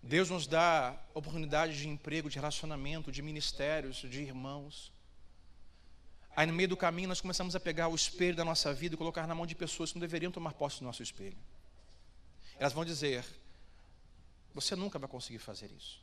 [0.01, 4.93] Deus nos dá oportunidades de emprego, de relacionamento, de ministérios, de irmãos.
[6.36, 8.97] Aí no meio do caminho nós começamos a pegar o espelho da nossa vida e
[8.97, 11.38] colocar na mão de pessoas que não deveriam tomar posse do nosso espelho.
[12.59, 13.26] Elas vão dizer:
[14.53, 15.99] Você nunca vai conseguir fazer isso.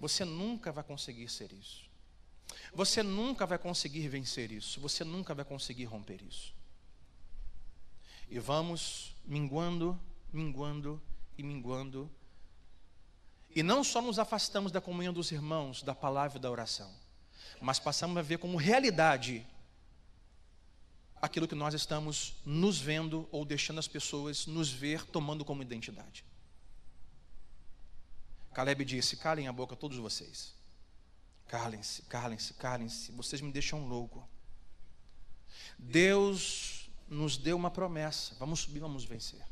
[0.00, 1.85] Você nunca vai conseguir ser isso.
[2.72, 4.80] Você nunca vai conseguir vencer isso.
[4.80, 6.54] Você nunca vai conseguir romper isso.
[8.28, 9.98] E vamos minguando,
[10.32, 11.00] minguando
[11.38, 12.10] e minguando.
[13.54, 16.92] E não só nos afastamos da comunhão dos irmãos, da palavra e da oração
[17.60, 19.46] mas passamos a ver como realidade
[21.20, 26.24] aquilo que nós estamos nos vendo ou deixando as pessoas nos ver tomando como identidade.
[28.52, 30.54] Caleb disse: Calem a boca todos vocês.
[31.48, 33.12] Calem-se, calem-se, calem-se.
[33.12, 34.28] Vocês me deixam louco.
[35.78, 38.34] Deus nos deu uma promessa.
[38.38, 39.44] Vamos subir, vamos vencer.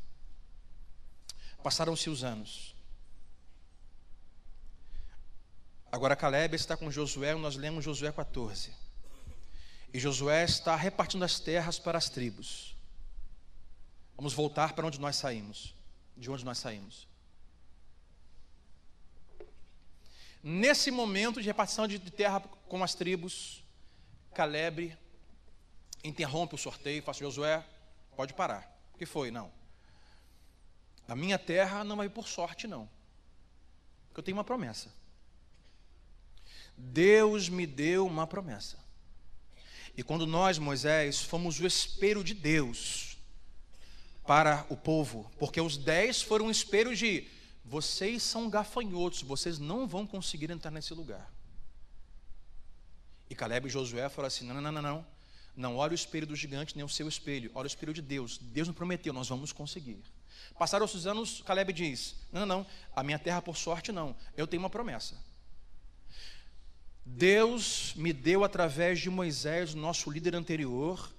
[1.63, 2.75] Passaram-se os anos.
[5.91, 8.73] Agora Caleb está com Josué, nós lemos Josué 14.
[9.93, 12.75] E Josué está repartindo as terras para as tribos.
[14.17, 15.73] Vamos voltar para onde nós saímos.
[16.17, 17.07] De onde nós saímos.
[20.47, 22.39] Nesse momento de repartição de terra
[22.69, 23.63] com as tribos,
[24.31, 24.95] Caleb
[26.03, 27.65] interrompe o sorteio e fala assim, Josué,
[28.15, 28.71] pode parar.
[28.93, 29.31] O que foi?
[29.31, 29.51] Não.
[31.07, 32.87] A minha terra não vai por sorte, não.
[34.05, 34.93] Porque eu tenho uma promessa.
[36.77, 38.77] Deus me deu uma promessa.
[39.97, 43.17] E quando nós, Moisés, fomos o espelho de Deus
[44.27, 47.27] para o povo, porque os dez foram um espelho de
[47.65, 51.33] vocês são gafanhotos, vocês não vão conseguir entrar nesse lugar.
[53.27, 55.05] E Caleb e Josué falaram assim: não, não, não, não,
[55.55, 58.37] não olhe o espelho do gigante, nem o seu espelho, olha o espelho de Deus.
[58.37, 60.03] Deus nos prometeu, nós vamos conseguir.
[60.59, 64.45] Passaram os anos, Caleb diz: não, não, não, a minha terra por sorte não, eu
[64.45, 65.17] tenho uma promessa.
[67.03, 71.11] Deus me deu através de Moisés, nosso líder anterior,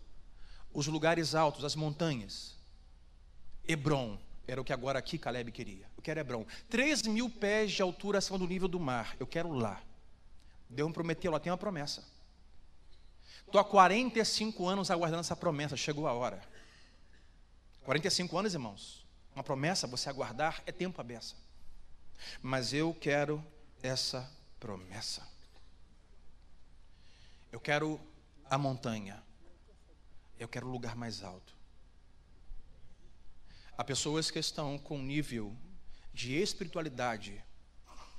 [0.72, 2.54] os lugares altos, as montanhas.
[3.66, 5.90] Hebron era o que agora aqui Caleb queria.
[5.96, 6.46] Eu quero Hebron.
[6.68, 9.16] Três mil pés de altura acima do nível do mar.
[9.18, 9.82] Eu quero lá.
[10.68, 12.04] Deus me prometeu, lá tem uma promessa.
[13.44, 16.42] Estou há 45 anos aguardando essa promessa, chegou a hora.
[17.84, 19.06] 45 anos, irmãos.
[19.34, 21.36] Uma promessa, você aguardar, é tempo a beça.
[22.42, 23.44] Mas eu quero
[23.82, 24.28] essa
[24.58, 25.26] promessa.
[27.52, 28.00] Eu quero
[28.50, 29.22] a montanha.
[30.38, 31.55] Eu quero o lugar mais alto.
[33.78, 35.54] Há pessoas que estão com nível
[36.14, 37.44] de espiritualidade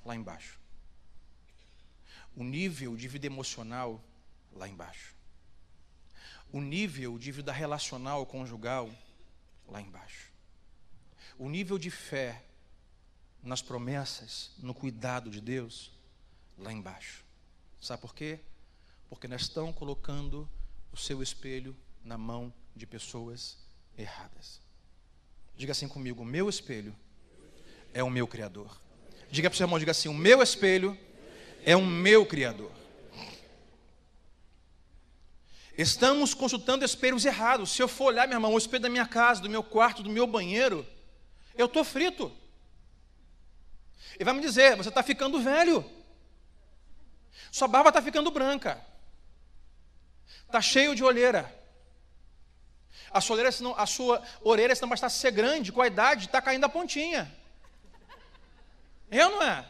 [0.06, 0.60] lá embaixo.
[2.36, 4.04] O nível de vida emocional
[4.52, 5.16] lá embaixo.
[6.52, 8.90] O nível de vida relacional conjugal
[9.68, 10.32] lá embaixo.
[11.40, 12.46] O nível de fé
[13.42, 15.92] nas promessas, no cuidado de Deus,
[16.56, 17.26] lá embaixo.
[17.82, 18.40] Sabe por quê?
[19.10, 20.48] Porque nós estão colocando
[20.92, 23.58] o seu espelho na mão de pessoas
[23.98, 24.67] erradas.
[25.58, 26.96] Diga assim comigo: o meu espelho
[27.94, 28.80] é o meu Criador.
[29.30, 30.98] Diga para o seu irmão, diga assim: o meu espelho
[31.66, 32.72] é o meu Criador.
[35.76, 37.72] Estamos consultando espelhos errados.
[37.72, 40.10] Se eu for olhar, meu irmão, o espelho da minha casa, do meu quarto, do
[40.10, 40.86] meu banheiro,
[41.56, 42.32] eu estou frito.
[44.16, 45.84] Ele vai me dizer: você está ficando velho.
[47.52, 48.80] Sua barba está ficando branca.
[50.46, 51.57] Está cheio de olheira.
[53.12, 54.76] A sua, orelha, senão, a sua orelha,
[55.10, 57.34] ser grande, com a idade, está caindo a pontinha.
[59.10, 59.66] Eu não é?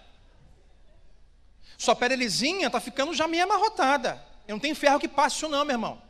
[1.77, 4.23] Sua pele lisinha está ficando já meio amarrotada.
[4.47, 6.01] Eu não tenho ferro que passe isso não, meu irmão.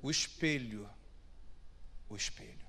[0.00, 0.88] O espelho.
[2.08, 2.64] O espelho.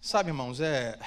[0.00, 0.98] Sabe, irmãos, é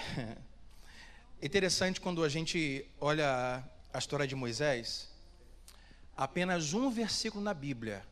[1.41, 5.10] interessante quando a gente olha a história de Moisés,
[6.15, 8.05] apenas um versículo na Bíblia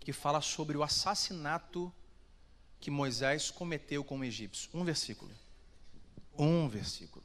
[0.00, 1.92] que fala sobre o assassinato
[2.80, 4.68] que Moisés cometeu com o egípcio.
[4.74, 5.30] Um versículo.
[6.36, 7.24] Um versículo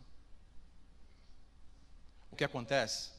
[2.32, 3.10] o que acontece?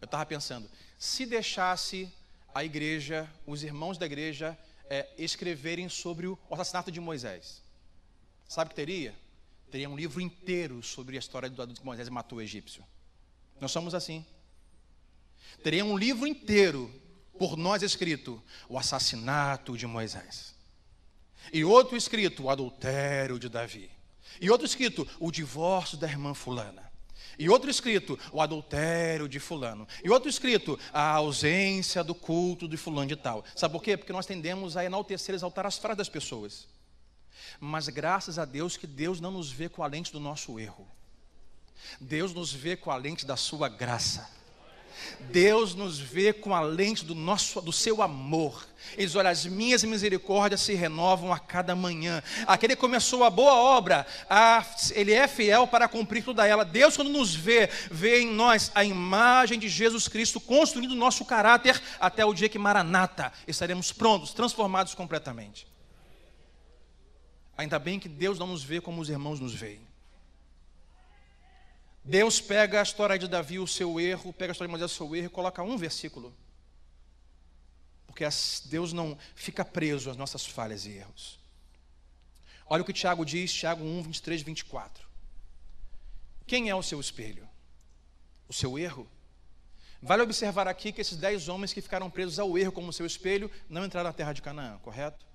[0.00, 2.08] Eu estava pensando, se deixasse
[2.54, 4.56] a igreja, os irmãos da igreja,
[4.88, 7.60] é, escreverem sobre o assassinato de Moisés,
[8.46, 9.12] sabe o que teria?
[9.68, 12.84] Teria um livro inteiro sobre a história do que Moisés matou o egípcio.
[13.60, 14.24] Nós somos assim.
[15.62, 16.92] Teria um livro inteiro
[17.38, 20.54] por nós escrito o assassinato de Moisés.
[21.52, 23.90] E outro escrito o adultério de Davi.
[24.40, 26.86] E outro escrito o divórcio da irmã fulana.
[27.38, 29.86] E outro escrito, o adultério de fulano.
[30.02, 33.44] E outro escrito, a ausência do culto de fulano de tal.
[33.54, 33.96] Sabe por quê?
[33.96, 36.66] Porque nós tendemos a enaltecer, exaltar as frases das pessoas.
[37.60, 40.88] Mas graças a Deus que Deus não nos vê com a lente do nosso erro.
[42.00, 44.28] Deus nos vê com a lente da sua graça.
[45.30, 48.66] Deus nos vê com a lente do, nosso, do seu amor.
[48.92, 52.22] Ele diz: Olha, as minhas misericórdias se renovam a cada manhã.
[52.46, 56.64] Aquele que começou a boa obra, a, ele é fiel para cumprir toda ela.
[56.64, 61.24] Deus, quando nos vê, vê em nós a imagem de Jesus Cristo, construindo o nosso
[61.24, 65.66] caráter até o dia que Maranata estaremos prontos, transformados completamente.
[67.56, 69.85] Ainda bem que Deus não nos vê como os irmãos nos veem.
[72.06, 74.94] Deus pega a história de Davi, o seu erro, pega a história de Moisés, o
[74.94, 76.32] seu erro, e coloca um versículo.
[78.06, 78.24] Porque
[78.66, 81.40] Deus não fica preso às nossas falhas e erros.
[82.68, 85.04] Olha o que Tiago diz, Tiago 1, 23, 24.
[86.46, 87.48] Quem é o seu espelho?
[88.48, 89.08] O seu erro?
[90.00, 93.50] Vale observar aqui que esses dez homens que ficaram presos ao erro como seu espelho
[93.68, 95.25] não entraram na terra de Canaã, correto?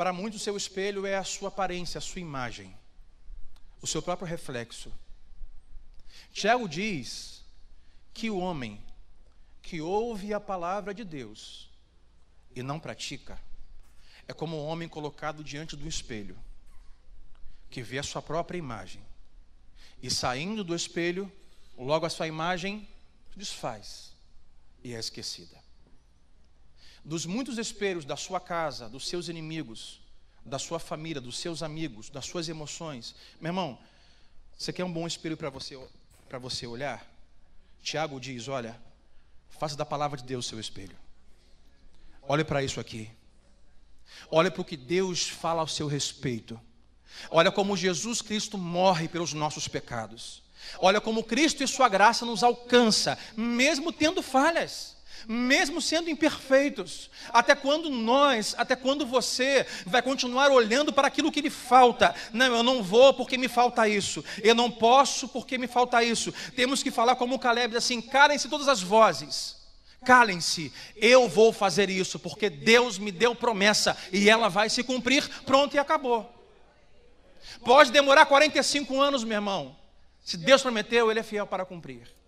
[0.00, 2.74] Para muitos, o seu espelho é a sua aparência, a sua imagem,
[3.82, 4.90] o seu próprio reflexo.
[6.32, 7.44] Tiago diz
[8.14, 8.82] que o homem
[9.60, 11.68] que ouve a palavra de Deus
[12.56, 13.38] e não pratica
[14.26, 16.38] é como um homem colocado diante do espelho,
[17.68, 19.02] que vê a sua própria imagem
[20.02, 21.30] e saindo do espelho,
[21.76, 22.88] logo a sua imagem
[23.36, 24.14] desfaz
[24.82, 25.59] e é esquecida
[27.04, 30.00] dos muitos espelhos da sua casa, dos seus inimigos,
[30.44, 33.14] da sua família, dos seus amigos, das suas emoções.
[33.40, 33.78] Meu irmão,
[34.56, 35.78] você quer um bom espelho para você,
[36.28, 37.06] para você olhar?
[37.82, 38.80] Tiago diz: olha,
[39.48, 40.96] faça da palavra de Deus seu espelho.
[42.22, 43.10] Olhe para isso aqui.
[44.30, 46.60] Olhe para o que Deus fala ao seu respeito.
[47.30, 50.42] Olha como Jesus Cristo morre pelos nossos pecados.
[50.78, 57.10] Olha como Cristo e Sua graça nos alcança, mesmo tendo falhas mesmo sendo imperfeitos.
[57.30, 62.14] Até quando nós, até quando você vai continuar olhando para aquilo que lhe falta?
[62.32, 64.24] Não, eu não vou porque me falta isso.
[64.42, 66.32] Eu não posso porque me falta isso.
[66.54, 69.60] Temos que falar como o Caleb assim: calem-se todas as vozes.
[70.04, 75.28] Calem-se, eu vou fazer isso, porque Deus me deu promessa e ela vai se cumprir.
[75.44, 76.32] Pronto e acabou.
[77.64, 79.76] Pode demorar 45 anos, meu irmão.
[80.24, 82.19] Se Deus prometeu, Ele é fiel para cumprir.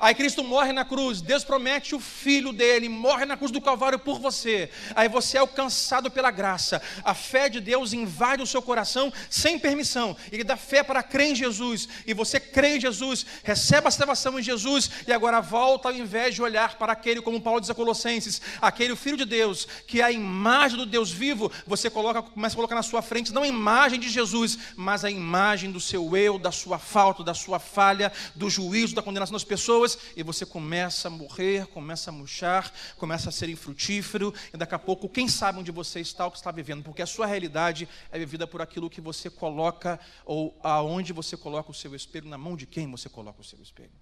[0.00, 3.98] Aí Cristo morre na cruz, Deus promete o filho dele, morre na cruz do Calvário
[3.98, 4.70] por você.
[4.94, 6.80] Aí você é alcançado pela graça.
[7.02, 10.16] A fé de Deus invade o seu coração sem permissão.
[10.30, 11.88] Ele dá fé para crer em Jesus.
[12.06, 16.34] E você crê em Jesus, recebe a salvação em Jesus e agora volta ao invés
[16.34, 20.04] de olhar para aquele, como Paulo diz a Colossenses, aquele filho de Deus, que é
[20.04, 23.48] a imagem do Deus vivo, você coloca, começa a colocar na sua frente não a
[23.48, 28.12] imagem de Jesus, mas a imagem do seu eu, da sua falta, da sua falha,
[28.34, 32.72] do juízo, da condenação das pessoas pessoas e você começa a morrer, começa a murchar,
[32.96, 36.36] começa a ser infrutífero e daqui a pouco, quem sabe onde você está, o que
[36.36, 41.12] está vivendo, porque a sua realidade é vivida por aquilo que você coloca ou aonde
[41.12, 43.92] você coloca o seu espelho, na mão de quem você coloca o seu espelho.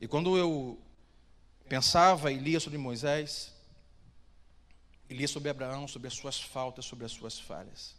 [0.00, 0.80] E quando eu
[1.68, 3.52] pensava e lia sobre Moisés,
[5.10, 7.96] e lia sobre Abraão, sobre as suas faltas, sobre as suas falhas.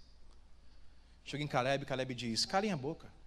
[1.26, 3.19] Chega em Caleb, Caleb diz: calem a boca.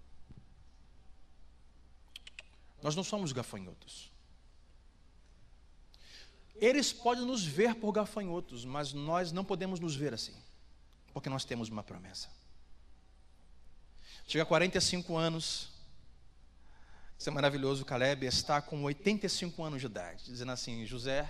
[2.83, 4.11] Nós não somos gafanhotos.
[6.57, 10.35] Eles podem nos ver por gafanhotos, mas nós não podemos nos ver assim,
[11.13, 12.29] porque nós temos uma promessa.
[14.27, 15.71] Chega a 45 anos,
[17.19, 21.29] isso é maravilhoso, Caleb está com 85 anos de idade, dizendo assim, José,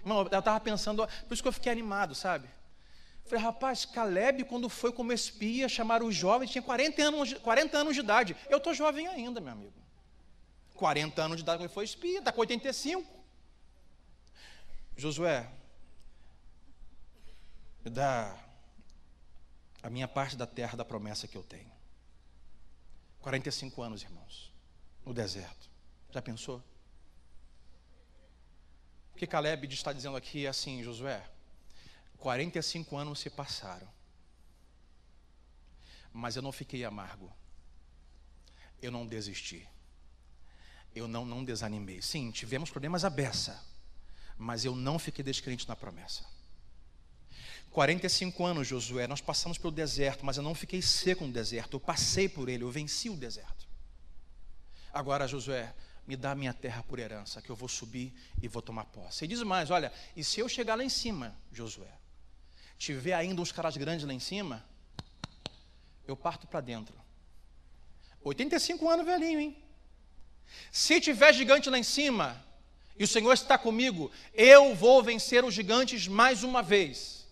[0.00, 2.48] irmão, eu estava pensando, por isso que eu fiquei animado, sabe?
[3.24, 7.94] Falei, rapaz, Caleb, quando foi como espia, chamaram os jovens, tinha 40 anos, 40 anos
[7.94, 8.36] de idade.
[8.48, 9.85] Eu estou jovem ainda, meu amigo.
[10.76, 13.04] 40 anos de idade quando ele foi espia, está com 85.
[14.96, 15.50] Josué,
[17.84, 18.38] me dá
[19.82, 21.72] a minha parte da terra da promessa que eu tenho.
[23.20, 24.52] 45 anos, irmãos,
[25.04, 25.68] no deserto.
[26.10, 26.62] Já pensou?
[29.14, 31.28] O que Caleb está dizendo aqui é assim, Josué:
[32.18, 33.88] 45 anos se passaram,
[36.12, 37.32] mas eu não fiquei amargo,
[38.80, 39.68] eu não desisti
[40.96, 42.00] eu não, não desanimei.
[42.00, 43.62] Sim, tivemos problemas à beça,
[44.38, 46.24] mas eu não fiquei descrente na promessa.
[47.70, 51.80] 45 anos, Josué, nós passamos pelo deserto, mas eu não fiquei seco no deserto, eu
[51.80, 53.68] passei por ele, eu venci o deserto.
[54.90, 55.74] Agora, Josué,
[56.06, 59.26] me dá minha terra por herança, que eu vou subir e vou tomar posse.
[59.26, 61.92] E diz mais: olha, e se eu chegar lá em cima, Josué,
[62.78, 64.64] tiver ainda uns caras grandes lá em cima,
[66.08, 66.96] eu parto para dentro.
[68.24, 69.65] 85 anos velhinho, hein?
[70.70, 72.44] Se tiver gigante lá em cima,
[72.98, 77.26] e o Senhor está comigo, eu vou vencer os gigantes mais uma vez.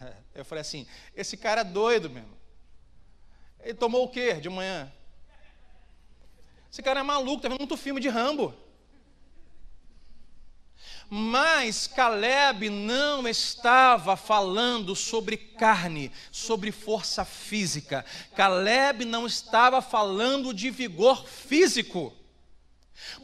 [0.34, 2.38] Eu falei assim: esse cara é doido mesmo.
[3.60, 4.90] Ele tomou o que de manhã?
[6.72, 8.54] Esse cara é maluco, está vendo muito filme de Rambo.
[11.12, 18.04] Mas Caleb não estava falando sobre carne, sobre força física.
[18.36, 22.14] Caleb não estava falando de vigor físico.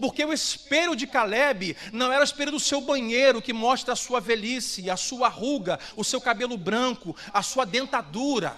[0.01, 3.97] Porque o espelho de Caleb não era o espelho do seu banheiro que mostra a
[3.97, 8.57] sua velhice, a sua ruga, o seu cabelo branco, a sua dentadura,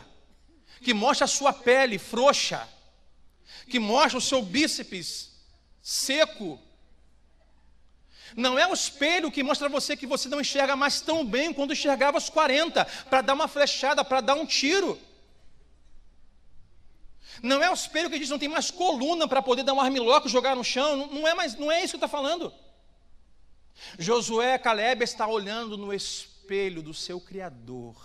[0.82, 2.66] que mostra a sua pele frouxa,
[3.68, 5.32] que mostra o seu bíceps
[5.82, 6.58] seco,
[8.36, 11.52] não é um espelho que mostra a você que você não enxerga mais tão bem
[11.52, 14.98] quando enxergava aos 40, para dar uma flechada, para dar um tiro.
[17.42, 20.28] Não é o espelho que diz não tem mais coluna para poder dar um armilhoco,
[20.28, 20.96] jogar no chão.
[20.96, 22.52] Não, não, é mais, não é isso que está falando.
[23.98, 27.96] Josué Caleb está olhando no espelho do seu Criador.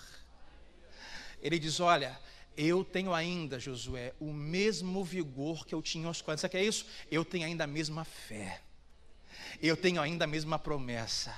[1.42, 2.20] Ele diz: Olha,
[2.56, 6.42] eu tenho ainda, Josué, o mesmo vigor que eu tinha aos 40.
[6.42, 6.86] Sabe o que é isso?
[7.10, 8.62] Eu tenho ainda a mesma fé
[9.62, 11.34] eu tenho ainda a mesma promessa.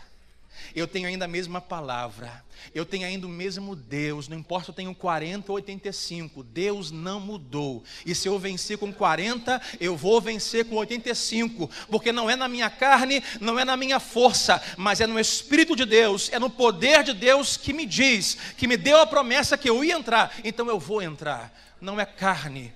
[0.73, 2.43] Eu tenho ainda a mesma palavra.
[2.73, 4.27] Eu tenho ainda o mesmo Deus.
[4.27, 6.43] Não importa se eu tenho 40 ou 85.
[6.43, 7.83] Deus não mudou.
[8.05, 11.69] E se eu vencer com 40, eu vou vencer com 85.
[11.89, 15.75] Porque não é na minha carne, não é na minha força, mas é no Espírito
[15.75, 19.57] de Deus, é no poder de Deus que me diz, que me deu a promessa
[19.57, 20.33] que eu ia entrar.
[20.43, 21.53] Então eu vou entrar.
[21.79, 22.73] Não é carne,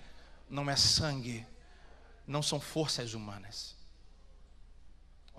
[0.49, 1.45] não é sangue,
[2.27, 3.78] não são forças humanas.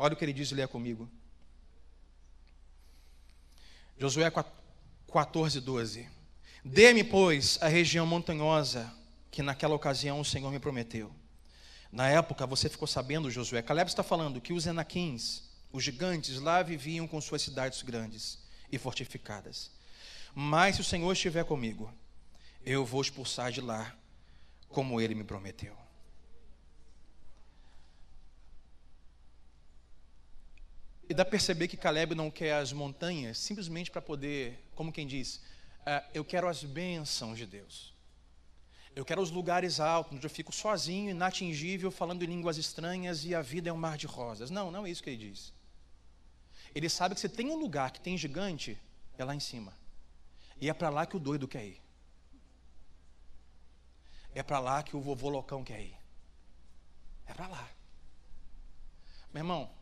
[0.02, 1.06] Olha o que ele diz, leia comigo.
[3.98, 4.32] Josué
[5.12, 6.08] 14, 12.
[6.64, 8.90] Dê-me, pois, a região montanhosa
[9.30, 11.14] que naquela ocasião o Senhor me prometeu.
[11.92, 16.62] Na época, você ficou sabendo, Josué, Caleb está falando que os enaquins, os gigantes, lá
[16.62, 18.38] viviam com suas cidades grandes
[18.72, 19.70] e fortificadas.
[20.34, 21.92] Mas se o Senhor estiver comigo,
[22.64, 23.94] eu vou expulsar de lá,
[24.70, 25.76] como ele me prometeu.
[31.10, 35.08] E dá para perceber que Caleb não quer as montanhas simplesmente para poder, como quem
[35.08, 35.42] diz,
[35.80, 37.92] uh, eu quero as bênçãos de Deus.
[38.94, 43.34] Eu quero os lugares altos, onde eu fico sozinho, inatingível, falando em línguas estranhas e
[43.34, 44.52] a vida é um mar de rosas.
[44.52, 45.52] Não, não é isso que ele diz.
[46.72, 48.78] Ele sabe que se tem um lugar que tem gigante,
[49.18, 49.76] é lá em cima.
[50.60, 51.82] E é para lá que o doido quer ir.
[54.32, 55.98] É para lá que o vovô loucão quer ir.
[57.26, 57.68] É para lá.
[59.34, 59.79] Meu irmão,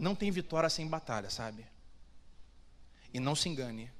[0.00, 1.66] não tem vitória sem batalha, sabe?
[3.12, 3.92] E não se engane.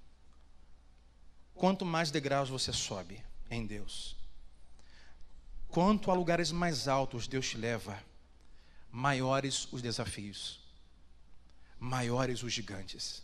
[1.55, 4.17] Quanto mais degraus você sobe em Deus,
[5.69, 8.03] quanto a lugares mais altos Deus te leva,
[8.91, 10.61] maiores os desafios,
[11.79, 13.23] maiores os gigantes.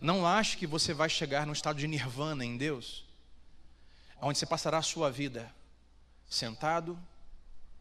[0.00, 3.06] Não ache que você vai chegar no estado de nirvana em Deus,
[4.20, 5.50] onde você passará a sua vida
[6.28, 6.98] sentado,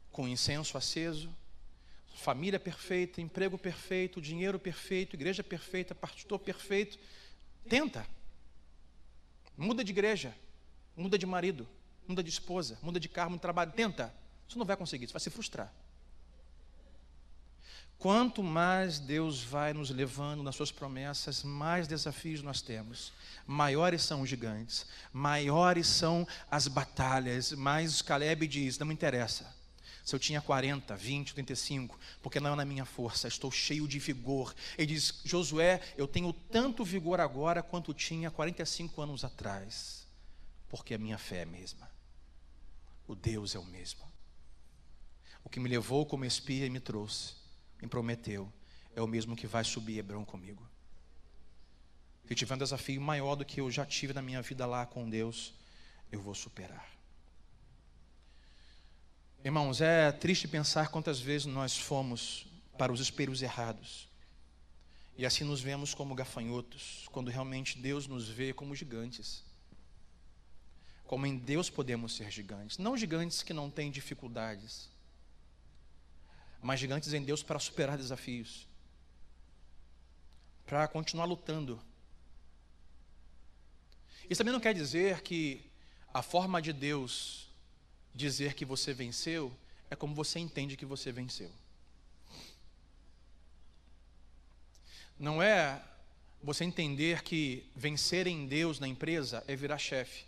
[0.10, 1.30] com incenso aceso,
[2.14, 6.98] família perfeita, emprego perfeito, dinheiro perfeito, igreja perfeita, pastor perfeito.
[7.68, 8.06] Tenta.
[9.58, 10.36] Muda de igreja,
[10.96, 11.68] muda de marido,
[12.08, 13.72] muda de esposa, muda de carro, muda de trabalho.
[13.72, 14.14] Tenta.
[14.48, 15.74] Você não vai conseguir, você vai se frustrar.
[17.98, 23.14] Quanto mais Deus vai nos levando nas suas promessas, mais desafios nós temos.
[23.48, 27.54] Maiores são os gigantes, maiores são as batalhas.
[27.54, 29.63] Mas Caleb diz: não me interessa
[30.04, 34.00] se eu tinha 40, 20, 35, porque não é na minha força, estou cheio de
[34.00, 34.54] vigor.
[34.78, 40.06] Ele diz: Josué, eu tenho tanto vigor agora quanto tinha 45 anos atrás,
[40.68, 41.90] porque a minha fé é a mesma.
[43.08, 44.02] O Deus é o mesmo.
[45.44, 47.34] O que me levou como espia e me trouxe,
[47.82, 48.52] me prometeu,
[48.96, 50.68] é o mesmo que vai subir Hebron comigo.
[52.28, 55.10] Se tiver um desafio maior do que eu já tive na minha vida lá com
[55.10, 55.54] Deus,
[56.12, 56.93] eu vou superar.
[59.44, 64.08] Irmãos, é triste pensar quantas vezes nós fomos para os espelhos errados.
[65.18, 69.44] E assim nos vemos como gafanhotos, quando realmente Deus nos vê como gigantes.
[71.06, 72.78] Como em Deus podemos ser gigantes.
[72.78, 74.90] Não gigantes que não têm dificuldades,
[76.62, 78.66] mas gigantes em Deus para superar desafios,
[80.66, 81.82] para continuar lutando.
[84.30, 85.70] Isso também não quer dizer que
[86.14, 87.43] a forma de Deus
[88.14, 89.56] dizer que você venceu
[89.90, 91.52] é como você entende que você venceu.
[95.20, 95.82] Não é
[96.42, 100.26] você entender que vencer em Deus na empresa é virar chefe.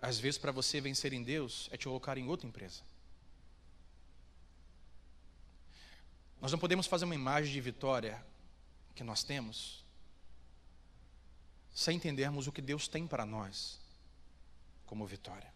[0.00, 2.82] Às vezes, para você vencer em Deus, é te colocar em outra empresa.
[6.40, 8.22] Nós não podemos fazer uma imagem de vitória
[8.94, 9.82] que nós temos
[11.74, 13.80] sem entendermos o que Deus tem para nós
[14.86, 15.53] como vitória.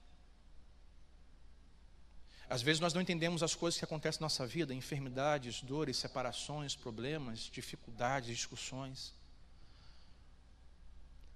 [2.51, 6.75] Às vezes nós não entendemos as coisas que acontecem na nossa vida, enfermidades, dores, separações,
[6.75, 9.15] problemas, dificuldades, discussões.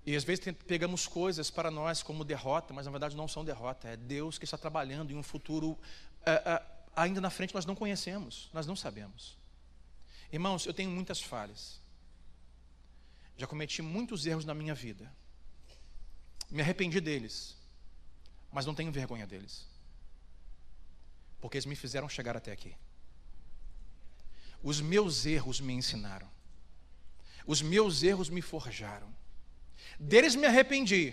[0.06, 3.88] E às vezes pegamos coisas para nós como derrota, mas na verdade não são derrota,
[3.88, 5.78] é Deus que está trabalhando em um futuro
[6.24, 6.62] é, é,
[6.96, 9.36] ainda na frente nós não conhecemos, nós não sabemos.
[10.32, 11.78] Irmãos, eu tenho muitas falhas,
[13.36, 15.12] já cometi muitos erros na minha vida,
[16.50, 17.54] me arrependi deles,
[18.50, 19.71] mas não tenho vergonha deles
[21.42, 22.72] porque eles me fizeram chegar até aqui.
[24.62, 26.30] Os meus erros me ensinaram.
[27.44, 29.12] Os meus erros me forjaram.
[29.98, 31.12] Deles me arrependi,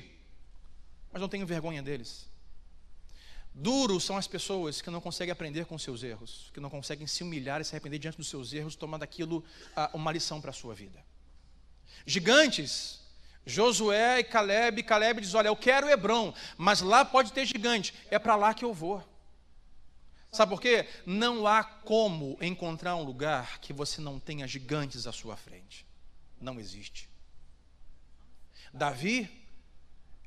[1.12, 2.30] mas não tenho vergonha deles.
[3.52, 7.24] Duros são as pessoas que não conseguem aprender com seus erros, que não conseguem se
[7.24, 9.44] humilhar e se arrepender diante dos seus erros, tomando aquilo
[9.76, 11.04] ah, uma lição para a sua vida.
[12.06, 13.02] Gigantes,
[13.48, 18.20] Josué e Caleb, Caleb diz: Olha, eu quero Hebron, mas lá pode ter gigante, é
[18.20, 19.04] para lá que eu vou.
[20.32, 20.88] Sabe por quê?
[21.06, 25.86] Não há como encontrar um lugar que você não tenha gigantes à sua frente.
[26.40, 27.10] Não existe.
[28.72, 29.30] Davi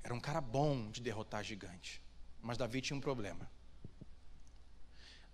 [0.03, 2.03] era um cara bom de derrotar gigante,
[2.41, 3.49] mas Davi tinha um problema.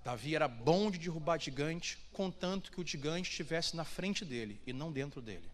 [0.05, 4.73] Davi era bom de derrubar gigante, contanto que o gigante estivesse na frente dele e
[4.73, 5.51] não dentro dele.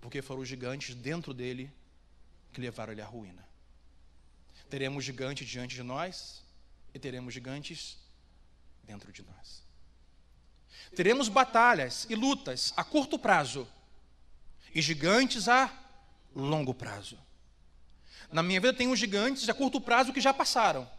[0.00, 1.72] Porque foram os gigantes dentro dele
[2.52, 3.46] que levaram ele à ruína.
[4.68, 6.44] Teremos gigante diante de nós,
[6.98, 7.96] e teremos gigantes
[8.82, 9.62] dentro de nós.
[10.94, 13.68] Teremos batalhas e lutas a curto prazo
[14.74, 15.72] e gigantes a
[16.34, 17.18] longo prazo.
[18.32, 20.90] Na minha vida tem uns gigantes a curto prazo que já passaram,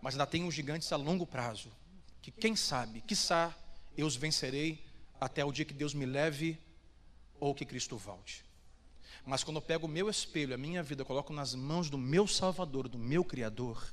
[0.00, 1.72] mas ainda tem uns gigantes a longo prazo
[2.20, 3.54] que quem sabe, quiçá,
[3.96, 4.84] eu os vencerei
[5.20, 6.58] até o dia que Deus me leve
[7.40, 8.44] ou que Cristo volte.
[9.24, 12.26] Mas quando eu pego o meu espelho, a minha vida, coloco nas mãos do meu
[12.26, 13.92] Salvador, do meu Criador,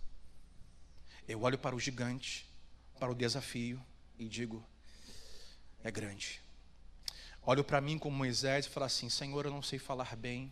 [1.30, 2.50] eu olho para o gigante
[3.00, 3.80] para o desafio
[4.18, 4.66] e digo:
[5.84, 6.42] é grande.
[7.44, 10.52] Olho para mim como Moisés e falo assim: Senhor, eu não sei falar bem,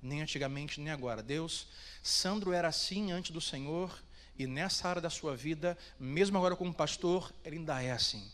[0.00, 1.22] nem antigamente, nem agora.
[1.22, 1.66] Deus,
[2.02, 4.00] Sandro era assim antes do Senhor,
[4.38, 8.30] e nessa área da sua vida, mesmo agora como pastor, ele ainda é assim.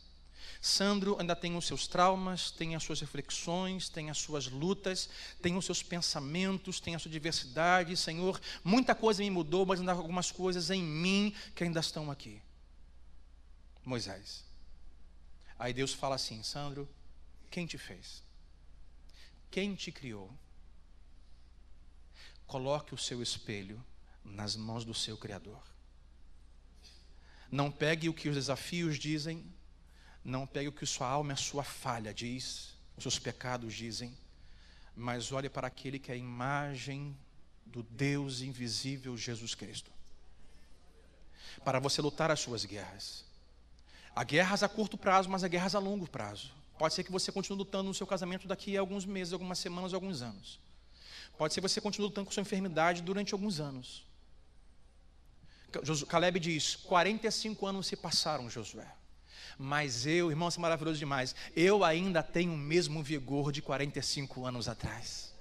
[0.64, 5.10] Sandro ainda tem os seus traumas, tem as suas reflexões, tem as suas lutas,
[5.42, 7.96] tem os seus pensamentos, tem a sua diversidade.
[7.96, 12.12] Senhor, muita coisa me mudou, mas ainda há algumas coisas em mim que ainda estão
[12.12, 12.40] aqui.
[13.84, 14.44] Moisés.
[15.58, 16.88] Aí Deus fala assim: Sandro,
[17.50, 18.22] quem te fez?
[19.50, 20.32] Quem te criou?
[22.46, 23.84] Coloque o seu espelho
[24.24, 25.60] nas mãos do seu Criador.
[27.50, 29.44] Não pegue o que os desafios dizem,
[30.24, 34.16] não pegue o que sua alma e a sua falha diz, os seus pecados dizem,
[34.94, 37.16] mas olhe para aquele que é a imagem
[37.66, 39.90] do Deus invisível Jesus Cristo.
[41.64, 43.24] Para você lutar as suas guerras.
[44.14, 46.52] Há guerras a curto prazo, mas há guerras a longo prazo.
[46.78, 49.94] Pode ser que você continue lutando no seu casamento daqui a alguns meses, algumas semanas,
[49.94, 50.60] alguns anos.
[51.38, 54.06] Pode ser que você continue lutando com sua enfermidade durante alguns anos.
[56.08, 58.86] Caleb diz: 45 anos se passaram, Josué.
[59.58, 61.34] Mas eu, irmão, isso é maravilhoso demais.
[61.54, 65.31] Eu ainda tenho o mesmo vigor de 45 anos atrás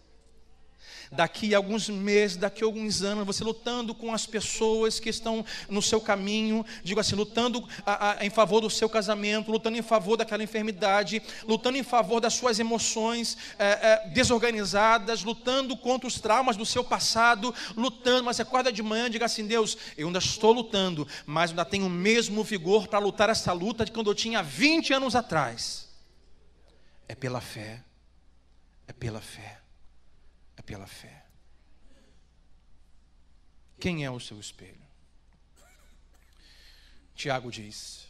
[1.11, 5.45] daqui a alguns meses, daqui a alguns anos, você lutando com as pessoas que estão
[5.69, 9.81] no seu caminho, digo assim, lutando a, a, em favor do seu casamento, lutando em
[9.81, 16.19] favor daquela enfermidade, lutando em favor das suas emoções é, é, desorganizadas, lutando contra os
[16.19, 20.19] traumas do seu passado, lutando, mas acorda de manhã e diga assim: Deus, eu ainda
[20.19, 24.15] estou lutando, mas ainda tenho o mesmo vigor para lutar essa luta de quando eu
[24.15, 25.89] tinha 20 anos atrás.
[27.07, 27.83] É pela fé,
[28.87, 29.60] é pela fé
[30.61, 31.25] é pela fé.
[33.79, 34.81] Quem é o seu espelho?
[37.15, 38.07] Tiago diz: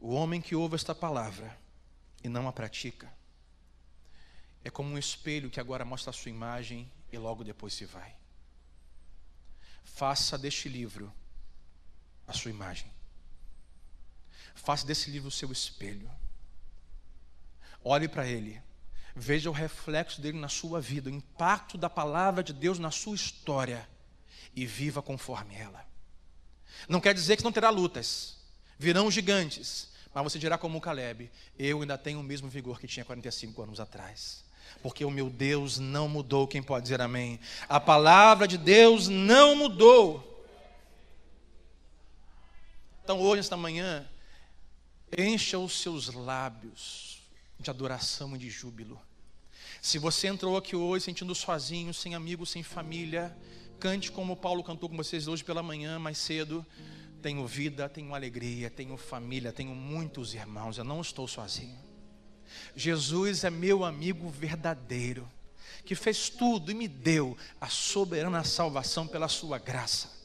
[0.00, 1.58] O homem que ouve esta palavra
[2.22, 3.12] e não a pratica
[4.64, 8.16] é como um espelho que agora mostra a sua imagem e logo depois se vai.
[9.82, 11.12] Faça deste livro
[12.26, 12.92] a sua imagem.
[14.54, 16.10] Faça desse livro o seu espelho.
[17.82, 18.60] Olhe para ele
[19.18, 23.14] Veja o reflexo dele na sua vida, o impacto da palavra de Deus na sua
[23.14, 23.88] história
[24.54, 25.82] e viva conforme ela.
[26.86, 28.36] Não quer dizer que não terá lutas,
[28.78, 32.86] virão gigantes, mas você dirá como o Caleb: eu ainda tenho o mesmo vigor que
[32.86, 34.44] tinha 45 anos atrás.
[34.82, 37.40] Porque o meu Deus não mudou, quem pode dizer amém?
[37.70, 40.44] A palavra de Deus não mudou.
[43.02, 44.06] Então, hoje, esta manhã,
[45.16, 47.15] encha os seus lábios
[47.58, 49.00] de adoração e de júbilo.
[49.80, 53.36] Se você entrou aqui hoje sentindo sozinho, sem amigos, sem família,
[53.78, 56.64] cante como Paulo cantou com vocês hoje pela manhã, mais cedo.
[57.22, 61.78] Tenho vida, tenho alegria, tenho família, tenho muitos irmãos, eu não estou sozinho.
[62.74, 65.28] Jesus é meu amigo verdadeiro,
[65.84, 70.15] que fez tudo e me deu a soberana salvação pela sua graça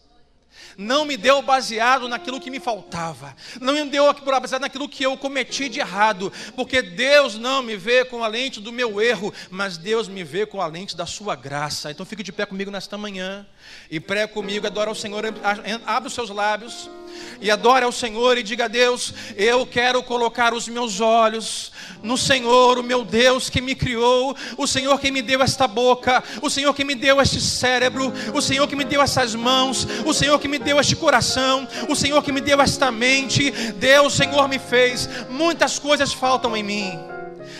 [0.78, 5.18] não me deu baseado naquilo que me faltava, não me deu baseado naquilo que eu
[5.18, 9.78] cometi de errado, porque Deus não me vê com a lente do meu erro, mas
[9.78, 11.92] Deus me vê com a lente da sua graça.
[11.92, 13.46] Então fique de pé comigo nesta manhã
[13.90, 15.24] e pré comigo, adora ao Senhor,
[15.86, 16.90] abre os seus lábios
[17.40, 21.72] e adore ao Senhor e diga a Deus: Eu quero colocar os meus olhos
[22.04, 26.24] no Senhor, o meu Deus que me criou, o Senhor que me deu esta boca,
[26.42, 30.14] o Senhor que me deu este cérebro, o Senhor que me deu essas mãos, o
[30.14, 33.52] Senhor que me deu este coração, o Senhor que me deu esta mente.
[33.52, 37.00] Deus, Senhor, me fez, muitas coisas faltam em mim.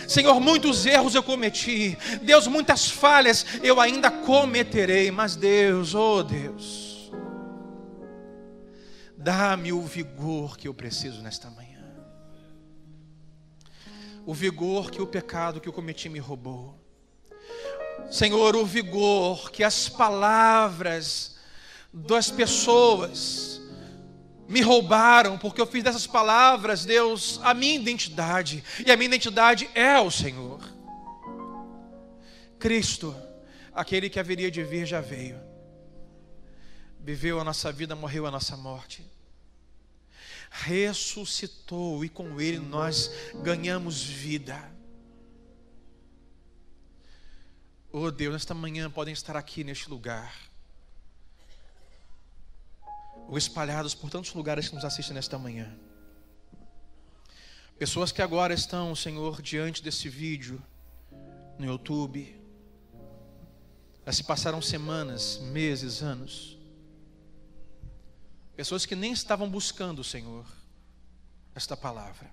[0.06, 1.96] Senhor, muitos erros eu cometi.
[2.20, 5.10] Deus, muitas falhas eu ainda cometerei.
[5.10, 6.81] Mas Deus, oh Deus,
[9.22, 11.80] Dá-me o vigor que eu preciso nesta manhã.
[14.26, 16.76] O vigor que o pecado que eu cometi me roubou.
[18.10, 21.36] Senhor, o vigor que as palavras
[21.92, 23.60] das pessoas
[24.48, 29.70] me roubaram, porque eu fiz dessas palavras, Deus, a minha identidade, e a minha identidade
[29.72, 30.60] é o Senhor.
[32.58, 33.14] Cristo,
[33.72, 35.40] aquele que haveria de vir, já veio,
[36.98, 39.11] viveu a nossa vida, morreu a nossa morte
[40.52, 43.10] ressuscitou e com ele nós
[43.42, 44.70] ganhamos vida.
[47.90, 50.34] Oh Deus, nesta manhã podem estar aqui neste lugar,
[53.28, 55.74] ou espalhados por tantos lugares que nos assistem nesta manhã.
[57.78, 60.62] Pessoas que agora estão, Senhor, diante desse vídeo
[61.58, 62.40] no YouTube.
[64.06, 66.61] Já se passaram semanas, meses, anos
[68.54, 70.46] Pessoas que nem estavam buscando o Senhor,
[71.54, 72.30] esta palavra,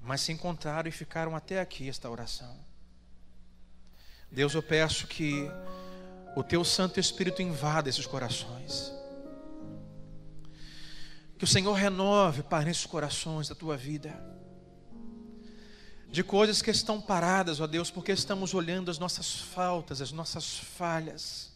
[0.00, 2.56] mas se encontraram e ficaram até aqui esta oração.
[4.30, 5.50] Deus, eu peço que
[6.36, 8.92] o teu Santo Espírito invada esses corações.
[11.36, 14.14] Que o Senhor renove, Pai, nesses corações da tua vida.
[16.08, 20.58] De coisas que estão paradas, ó Deus, porque estamos olhando as nossas faltas, as nossas
[20.58, 21.49] falhas.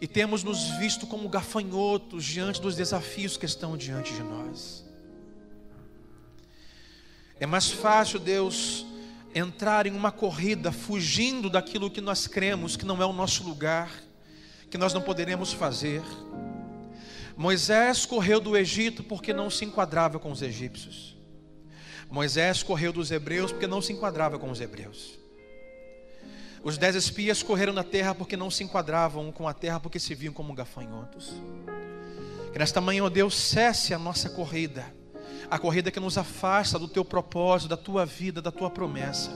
[0.00, 4.84] E temos nos visto como gafanhotos diante dos desafios que estão diante de nós.
[7.38, 8.86] É mais fácil, Deus,
[9.34, 13.90] entrar em uma corrida fugindo daquilo que nós cremos que não é o nosso lugar,
[14.70, 16.02] que nós não poderemos fazer.
[17.36, 21.16] Moisés correu do Egito porque não se enquadrava com os egípcios.
[22.08, 25.18] Moisés correu dos hebreus porque não se enquadrava com os hebreus.
[26.64, 30.14] Os dez espias correram na terra porque não se enquadravam com a terra, porque se
[30.14, 31.34] viam como gafanhotos.
[32.50, 34.86] Que nesta manhã, ó Deus, cesse a nossa corrida,
[35.50, 39.30] a corrida que nos afasta do teu propósito, da tua vida, da tua promessa.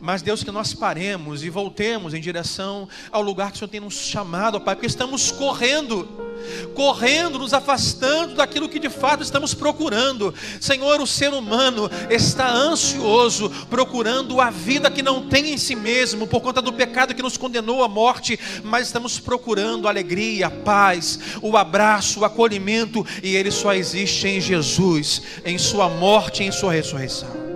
[0.00, 3.80] Mas, Deus, que nós paremos e voltemos em direção ao lugar que o Senhor tem
[3.80, 6.30] nos chamado, Pai, porque estamos correndo
[6.74, 10.34] correndo, nos afastando daquilo que de fato estamos procurando.
[10.60, 16.26] Senhor, o ser humano está ansioso, procurando a vida que não tem em si mesmo,
[16.26, 21.18] por conta do pecado que nos condenou à morte, mas estamos procurando alegria, a paz,
[21.42, 26.52] o abraço, o acolhimento, e ele só existe em Jesus, em Sua morte e em
[26.52, 27.49] Sua ressurreição.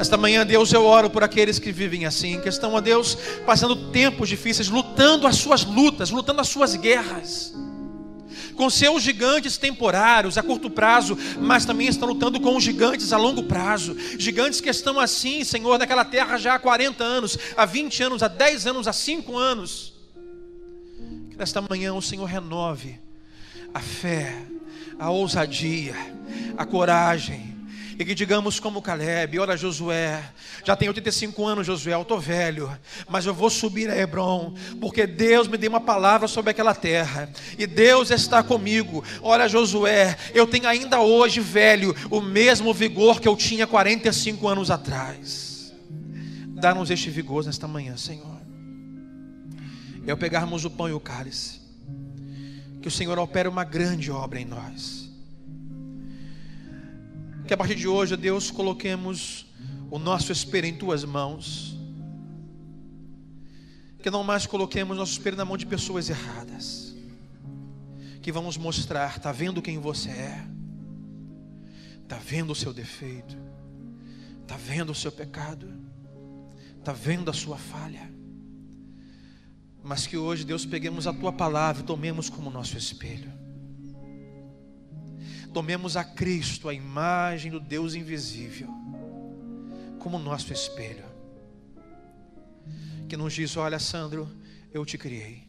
[0.00, 3.90] Esta manhã, Deus, eu oro por aqueles que vivem assim, que estão, a Deus, passando
[3.90, 7.52] tempos difíceis, lutando as suas lutas, lutando as suas guerras
[8.56, 13.18] com seus gigantes temporários, a curto prazo, mas também estão lutando com os gigantes a
[13.18, 13.94] longo prazo.
[14.18, 18.28] Gigantes que estão assim, Senhor, naquela terra já há 40 anos, há 20 anos, há
[18.28, 19.94] 10 anos, há 5 anos.
[21.30, 22.98] Que nesta manhã o Senhor renove
[23.72, 24.42] a fé,
[24.98, 25.94] a ousadia,
[26.56, 27.59] a coragem,
[28.00, 30.24] e que digamos como Caleb, olha Josué,
[30.64, 32.74] já tenho 85 anos Josué, eu estou velho,
[33.06, 37.30] mas eu vou subir a Hebron, porque Deus me deu uma palavra sobre aquela terra,
[37.58, 43.28] e Deus está comigo, olha Josué, eu tenho ainda hoje velho, o mesmo vigor que
[43.28, 45.70] eu tinha 45 anos atrás,
[46.54, 48.40] dá-nos este vigor nesta manhã Senhor,
[50.06, 51.60] e ao pegarmos o pão e o cálice,
[52.80, 54.99] que o Senhor opere uma grande obra em nós,
[57.50, 59.44] que a partir de hoje, Deus, coloquemos
[59.90, 61.76] o nosso espelho em tuas mãos.
[64.00, 66.94] Que não mais coloquemos nosso espelho na mão de pessoas erradas.
[68.22, 70.46] Que vamos mostrar, está vendo quem você é?
[72.04, 73.36] Está vendo o seu defeito?
[74.42, 75.74] Está vendo o seu pecado?
[76.78, 78.14] Está vendo a sua falha?
[79.82, 83.39] Mas que hoje, Deus, peguemos a tua palavra e tomemos como nosso espelho
[85.52, 88.68] tomemos a Cristo, a imagem do Deus invisível,
[89.98, 91.04] como nosso espelho,
[93.08, 94.30] que nos diz: Olha, Sandro,
[94.72, 95.48] eu te criei.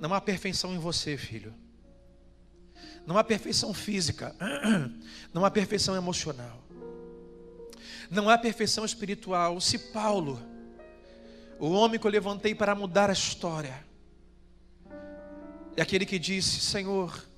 [0.00, 1.54] Não há perfeição em você, filho.
[3.06, 4.34] Não há perfeição física,
[5.32, 6.62] não há perfeição emocional,
[8.10, 9.60] não há perfeição espiritual.
[9.60, 10.40] Se Paulo,
[11.58, 13.84] o homem que eu levantei para mudar a história,
[15.76, 17.29] é aquele que disse: Senhor,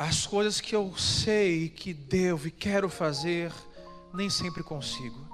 [0.00, 3.52] as coisas que eu sei que devo e quero fazer,
[4.14, 5.28] nem sempre consigo.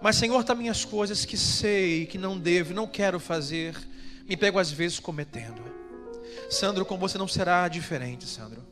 [0.00, 3.76] Mas, Senhor, também as coisas que sei que não devo, não quero fazer,
[4.26, 5.62] me pego às vezes cometendo.
[6.48, 8.66] Sandro, com você não será diferente, Sandro.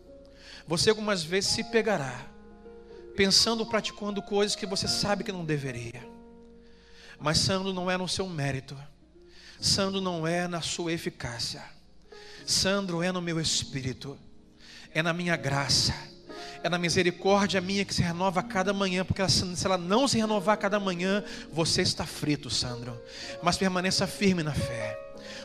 [0.66, 2.26] Você algumas vezes se pegará
[3.14, 6.08] pensando, praticando coisas que você sabe que não deveria.
[7.20, 8.74] Mas Sandro não é no seu mérito.
[9.60, 11.62] Sandro não é na sua eficácia.
[12.46, 14.18] Sandro é no meu espírito
[14.98, 15.94] é na minha graça,
[16.62, 20.16] é na misericórdia minha que se renova a cada manhã, porque se ela não se
[20.16, 22.98] renovar a cada manhã, você está frito, Sandro.
[23.42, 24.98] Mas permaneça firme na fé,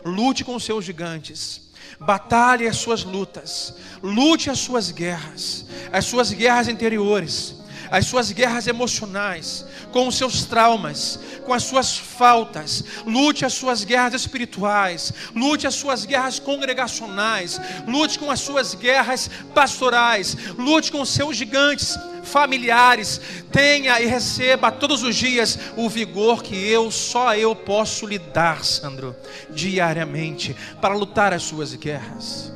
[0.05, 1.69] lute com os seus gigantes.
[1.99, 7.55] Batalhe as suas lutas, lute as suas guerras, as suas guerras interiores,
[7.91, 13.83] as suas guerras emocionais, com os seus traumas, com as suas faltas, lute as suas
[13.83, 21.01] guerras espirituais, lute as suas guerras congregacionais, lute com as suas guerras pastorais, lute com
[21.01, 23.19] os seus gigantes familiares,
[23.51, 28.63] tenha e receba todos os dias o vigor que eu, só eu posso lhe dar,
[28.63, 29.13] Sandro,
[29.49, 32.53] diariamente, para lutar as suas guerras.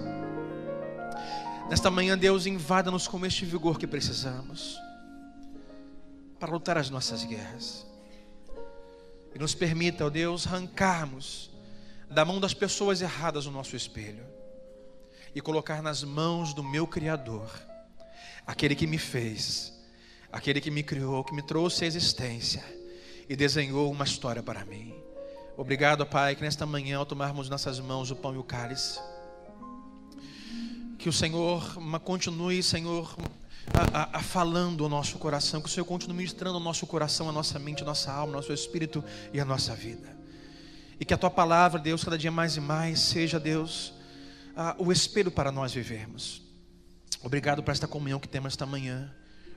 [1.69, 4.84] Nesta manhã, Deus invada-nos com este vigor que precisamos
[6.45, 7.87] para lutar as nossas guerras.
[9.33, 11.49] E nos permita, ó Deus, arrancarmos
[12.07, 14.23] da mão das pessoas erradas o nosso espelho
[15.33, 17.49] e colocar nas mãos do meu Criador,
[18.45, 19.73] aquele que me fez,
[20.31, 22.63] aquele que me criou, que me trouxe à existência
[23.27, 24.93] e desenhou uma história para mim.
[25.57, 28.99] Obrigado, Pai, que nesta manhã, ao tomarmos nossas mãos o pão e o cálice,
[30.99, 31.73] que o Senhor
[32.03, 33.15] continue, Senhor,
[33.73, 37.29] a, a, a, falando ao nosso coração, que o Senhor continue ministrando ao nosso coração,
[37.29, 40.15] a nossa mente, a nossa alma, nosso espírito e a nossa vida.
[40.99, 43.93] E que a tua palavra, Deus, cada dia mais e mais, seja, Deus,
[44.55, 46.41] a, o espelho para nós vivermos.
[47.21, 49.11] Obrigado por esta comunhão que temos esta manhã.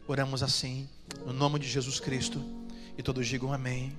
[0.06, 0.88] Oramos assim,
[1.26, 2.42] no nome de Jesus Cristo.
[2.96, 3.96] E todos digam amém.